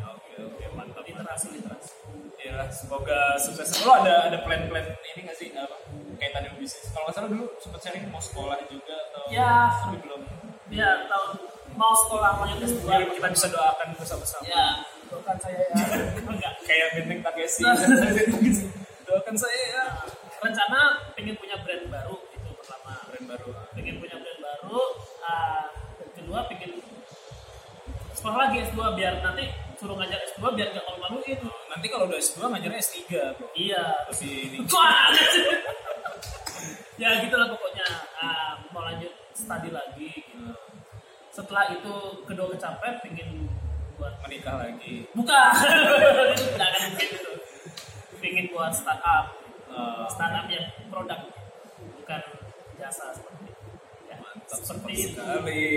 oke, 0.05 0.31
oke, 0.45 0.65
mantap. 0.73 1.03
literasi 1.03 1.47
literasi. 1.53 1.91
Ya, 2.39 2.65
semoga 2.69 3.19
sukses. 3.37 3.67
Lo 3.81 3.93
ada 3.95 4.27
ada 4.27 4.37
plan-plan 4.41 4.81
ini 5.05 5.19
nggak 5.21 5.35
sih 5.35 5.51
apa 5.51 5.75
kaitan 6.15 6.41
dengan 6.41 6.57
bisnis? 6.57 6.87
Kalau 6.89 7.03
nggak 7.05 7.15
salah 7.15 7.29
dulu 7.29 7.45
sempat 7.57 7.79
sharing 7.79 8.03
mau 8.07 8.19
sekolah 8.19 8.57
juga 8.65 8.95
atau 9.07 9.21
Ya. 9.29 9.69
tapi 9.79 9.97
belum. 9.99 10.21
Ya 10.69 10.89
tahun 11.05 11.29
mau 11.73 11.93
sekolah 11.95 12.29
mau 12.35 12.45
yang 12.45 12.59
S2 12.59 12.83
Biar 12.83 13.07
kita 13.09 13.27
bisa 13.29 13.47
doakan 13.47 13.87
bersama-sama. 13.95 14.43
Ya, 14.43 14.65
doakan 15.07 15.37
saya 15.37 15.59
ya. 15.61 15.75
Enggak. 16.31 16.53
Kayak 16.63 16.87
benteng 16.95 17.19
Takeshi. 17.21 17.61
Nah. 17.63 17.75
doakan 19.07 19.35
saya 19.35 19.61
ya. 19.69 19.83
Rencana 20.39 20.79
pengen 21.13 21.35
punya 21.35 21.55
brand 21.59 21.85
baru 21.87 22.15
itu 22.29 22.49
pertama. 22.55 22.91
Brand 23.07 23.25
baru. 23.27 23.47
Baru. 24.69 24.85
ah, 25.25 25.65
dan 25.97 26.09
kedua 26.13 26.45
pengen 26.45 26.77
sekolah 28.13 28.37
lagi 28.37 28.61
S2 28.63 28.77
biar 28.93 29.13
nanti 29.19 29.49
suruh 29.75 29.95
ngajar 29.95 30.19
S2 30.29 30.53
biar 30.53 30.67
gak 30.69 30.85
malu-maluin. 30.85 31.39
Nanti 31.67 31.87
kalau 31.87 32.05
udah 32.05 32.19
S2 32.19 32.39
ngajarnya 32.45 32.79
S3 32.79 32.97
bro. 33.33 33.47
Iya. 33.53 33.83
Masih 34.05 34.29
ini. 34.45 34.57
Ya 36.99 37.15
gitulah 37.23 37.47
pokoknya 37.47 37.87
Ah, 38.13 38.59
mau 38.69 38.83
lanjut 38.83 39.07
studi 39.31 39.71
lagi 39.71 40.11
gitu. 40.11 40.51
Setelah 41.31 41.71
itu 41.71 41.95
kedua 42.27 42.51
kecapai 42.51 42.99
pengen 42.99 43.47
buat 43.95 44.19
menikah 44.19 44.59
lagi. 44.59 45.07
buka 45.15 45.55
tidak 46.35 46.67
akan 46.67 46.81
mungkin 46.91 47.07
itu 47.15 47.31
pengen 48.19 48.45
buat 48.51 48.75
startup 48.75 49.31
Eh, 49.69 50.05
startup 50.11 50.43
yang 50.51 50.67
produk 50.91 51.23
bukan 51.95 52.21
jasa 52.75 53.15
seperti 53.15 53.47
itu. 53.47 53.78
Mantap 54.17 54.59
seperti 54.65 54.93
itu 54.97 55.19
sekali. 55.21 55.67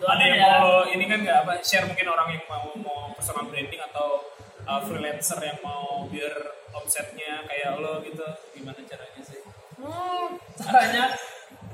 Ada 0.00 0.24
yang 0.24 0.38
ya. 0.40 0.52
mau 0.60 0.72
ini 0.88 1.04
kan 1.04 1.18
nggak 1.20 1.38
apa 1.44 1.52
share 1.60 1.84
mungkin 1.84 2.06
orang 2.08 2.28
yang 2.32 2.44
mau 2.48 2.66
mau 2.80 3.00
personal 3.12 3.44
branding 3.52 3.82
atau 3.92 4.24
uh, 4.64 4.80
freelancer 4.84 5.38
yang 5.44 5.58
mau 5.60 6.08
biar 6.08 6.32
omsetnya 6.72 7.44
kayak 7.46 7.78
lo 7.78 8.00
gitu 8.00 8.24
gimana 8.56 8.80
caranya 8.84 9.20
sih? 9.20 9.40
Hmm, 9.78 10.40
caranya 10.56 11.04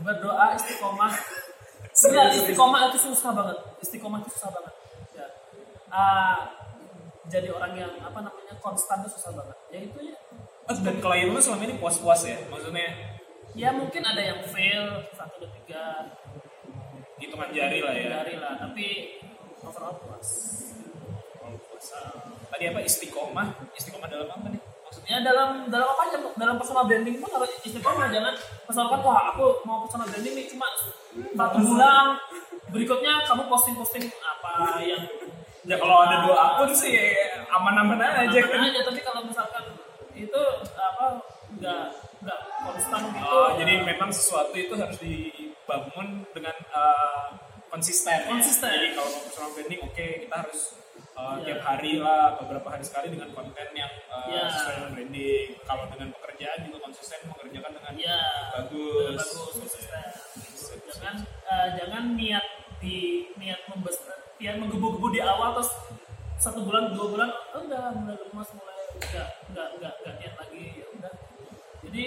berdoa 0.03 0.57
istiqomah. 0.59 1.13
Enggak, 2.07 2.27
istiqomah 2.33 2.81
itu 2.91 2.99
susah 3.13 3.31
banget. 3.35 3.59
Istiqomah 3.85 4.19
itu 4.25 4.31
susah 4.35 4.51
banget. 4.55 4.75
Ya. 5.15 5.27
Ah, 5.93 6.39
jadi 7.29 7.49
orang 7.53 7.73
yang 7.77 7.93
apa 8.01 8.19
namanya 8.25 8.55
konstan 8.59 9.05
itu 9.05 9.15
susah 9.15 9.37
banget. 9.37 9.57
Ya 9.71 9.79
itu 9.85 9.99
ya. 10.01 10.17
Dan 10.71 11.03
klien 11.03 11.35
lo 11.35 11.43
selama 11.43 11.67
ini 11.67 11.75
puas-puas 11.83 12.23
ya? 12.23 12.39
Maksudnya 12.47 13.10
Ya 13.59 13.71
mungkin 13.75 14.03
ada 14.07 14.23
yang 14.23 14.41
fail 14.47 15.05
satu 15.13 15.43
dua 15.43 15.51
tiga 15.63 15.85
hitungan 17.21 17.51
jari 17.53 17.79
lah 17.85 17.95
ya. 17.95 18.09
dari 18.23 18.35
lah, 18.41 18.53
tapi 18.57 18.87
overall 19.61 19.95
puas. 20.01 20.29
Oh, 21.45 21.53
puas. 21.69 21.87
Tadi 22.49 22.65
apa 22.71 22.81
istiqomah? 22.81 23.47
Istiqomah 23.77 24.09
dalam 24.09 24.29
apa 24.31 24.47
nih? 24.49 24.61
Maksudnya? 24.63 25.11
Ya 25.11 25.19
dalam 25.21 25.69
dalam 25.69 25.87
apa 25.93 26.03
aja 26.09 26.17
dalam 26.39 26.57
personal 26.57 26.89
branding 26.89 27.21
pun 27.21 27.31
harus 27.31 27.51
istiqomah 27.61 28.09
jangan 28.09 28.35
misalkan 28.65 29.01
wah 29.05 29.35
aku 29.35 29.61
mau 29.67 29.85
personal 29.85 30.09
branding 30.09 30.35
nih 30.35 30.47
cuma 30.49 30.67
satu 31.37 31.59
bulan 31.61 32.17
berikutnya 32.71 33.27
kamu 33.27 33.43
posting 33.51 33.75
posting 33.77 34.05
apa 34.23 34.79
yang 34.83 35.03
Ya 35.69 35.77
kalau 35.77 36.09
ada 36.09 36.25
dua 36.25 36.35
akun 36.35 36.73
sih 36.73 36.97
aman-aman 37.53 38.01
aja 38.01 38.27
aman 38.27 38.49
kan. 38.49 38.65
aja 38.65 38.81
tapi 38.81 39.01
kalau 39.05 39.21
misalkan 39.29 39.65
itu 40.17 40.43
apa 40.73 41.21
nggak 41.61 41.85
nggak 41.93 42.00
konstan 42.61 43.01
gitu 43.11 43.25
Oh, 43.25 43.49
jadi 43.57 43.73
memang 43.83 44.11
sesuatu 44.11 44.55
itu 44.55 44.75
harus 44.75 44.99
dibangun 44.99 46.25
dengan 46.31 46.57
uh, 46.71 47.27
konsisten. 47.69 48.17
ya. 48.17 48.29
Konsisten. 48.29 48.69
Jadi 48.69 48.89
kalau 48.93 49.09
mau 49.09 49.23
personal 49.25 49.51
branding, 49.53 49.81
oke 49.81 50.07
kita 50.27 50.35
harus 50.37 50.61
uh, 51.15 51.37
Iya. 51.37 51.45
tiap 51.47 51.61
hari 51.65 51.93
lah, 51.97 52.37
beberapa 52.37 52.69
hari 52.69 52.85
sekali 52.85 53.09
dengan 53.11 53.31
konten 53.31 53.69
yang 53.73 53.93
uh, 54.09 54.27
Iya. 54.27 54.43
sesuai 54.51 54.75
dengan 54.77 54.91
branding. 54.93 55.47
Kalau 55.63 55.85
dengan 55.89 56.09
pekerjaan 56.15 56.59
juga 56.65 56.79
konsisten 56.83 57.19
mengerjakan 57.27 57.73
dengan 57.77 57.93
ya 57.97 58.21
bagus. 58.55 59.15
bagus 59.17 59.55
konsisten 59.61 60.05
jangan 60.91 61.17
eh, 61.25 61.69
jangan 61.79 62.05
niat 62.15 62.45
di 62.81 62.97
niat 63.37 63.61
membesar 63.69 64.17
niat 64.37 64.57
menggebu-gebu 64.59 65.07
di 65.13 65.21
awal 65.21 65.55
terus 65.55 65.71
satu 66.37 66.65
bulan 66.65 66.91
dua 66.91 67.07
bulan 67.09 67.31
oh, 67.53 67.61
udah 67.63 67.93
mulai 67.95 68.17
lemas 68.17 68.49
mulai 68.57 68.77
nggak 68.97 69.29
nggak 69.53 69.69
nggak 69.79 69.93
nggak 70.01 70.15
niat 70.19 70.35
lagi 70.35 70.65
ya 70.81 70.87
udah 70.91 71.13
jadi 71.85 72.03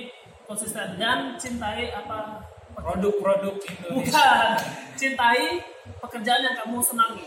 konsisten. 0.53 0.87
Dan 1.01 1.33
cintai 1.41 1.89
apa? 1.89 2.45
Produk-produk 2.77 3.57
Indonesia. 3.57 4.13
bukan. 4.13 4.49
Cintai 4.93 5.57
pekerjaan 5.97 6.41
yang 6.45 6.55
kamu 6.61 6.77
senangi. 6.85 7.25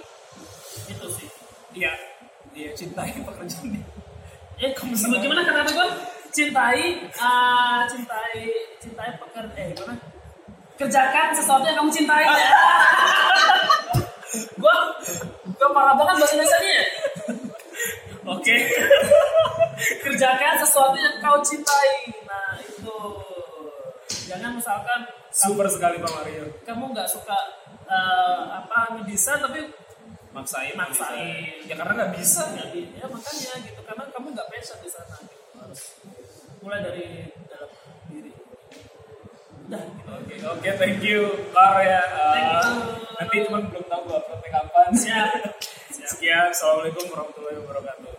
Itu 0.86 1.06
sih. 1.10 1.28
Iya, 1.74 1.92
iya 2.54 2.70
cintai 2.72 3.10
pekerjaan. 3.18 3.82
Eh 4.56 4.70
kamu 4.72 4.94
sebut 4.94 5.18
gimana 5.20 5.42
kata 5.44 5.68
gue 5.68 5.88
cintai 6.32 7.04
ah 7.20 7.84
cintai 7.84 8.46
cintai 8.80 9.10
pekerjaan 9.18 9.52
eh 9.58 9.74
gimana? 9.74 9.98
Kerjakan 10.78 11.28
sesuatu 11.34 11.64
yang 11.66 11.76
kamu 11.82 11.90
cintai. 11.90 12.24
Gue 14.60 14.76
gue 15.48 15.68
parah 15.72 15.96
banget 15.96 16.20
bahasa 16.20 16.34
Indonesia 16.36 16.58
Oke. 18.26 18.56
kerjakan 20.04 20.54
sesuatu 20.60 20.96
yang 20.96 21.16
kau 21.20 21.38
cintai. 21.40 22.12
Nah 22.28 22.60
itu 22.60 22.96
jangan 24.26 24.50
misalkan 24.52 25.00
Super 25.30 25.66
sekali 25.66 25.96
Pak 25.98 26.12
Mario. 26.12 26.44
kamu 26.62 26.84
nggak 26.90 27.06
suka 27.06 27.38
eh, 27.86 28.42
apa 28.52 28.78
ngedesain 28.94 29.38
tapi 29.38 29.60
Maksain, 30.30 30.76
Maksain. 30.76 31.64
Ya 31.64 31.74
karena 31.74 31.92
nggak 31.96 32.12
bisa. 32.12 32.44
di 32.68 32.92
ya 32.92 33.08
makanya 33.08 33.52
gitu 33.62 33.80
karena 33.80 34.04
kamu 34.10 34.26
nggak 34.30 34.48
passion 34.50 34.76
di 34.78 34.90
sana 34.90 35.16
gitu 35.18 35.48
harus 35.56 35.82
mulai 36.60 36.80
dari 36.82 37.06
dalam 37.46 37.70
diri 38.06 38.30
udah 39.64 39.80
gitu. 39.80 40.04
Oke, 40.12 40.34
oke, 40.44 40.70
thank 40.76 41.00
you, 41.00 41.24
Lar 41.50 41.80
ya. 41.80 42.02
Uh, 42.12 42.32
Thank 42.32 42.48
you. 42.52 42.72
Nanti 43.16 43.36
cuma 43.48 43.58
belum 43.64 43.84
tahu 43.86 44.00
gue 44.04 44.16
uploadnya 44.18 44.50
kapan. 44.52 44.88
siap 44.92 45.30
siap 45.88 46.08
Sekian, 46.12 46.52
assalamualaikum 46.52 47.04
warahmatullahi 47.08 47.56
wabarakatuh. 47.58 48.12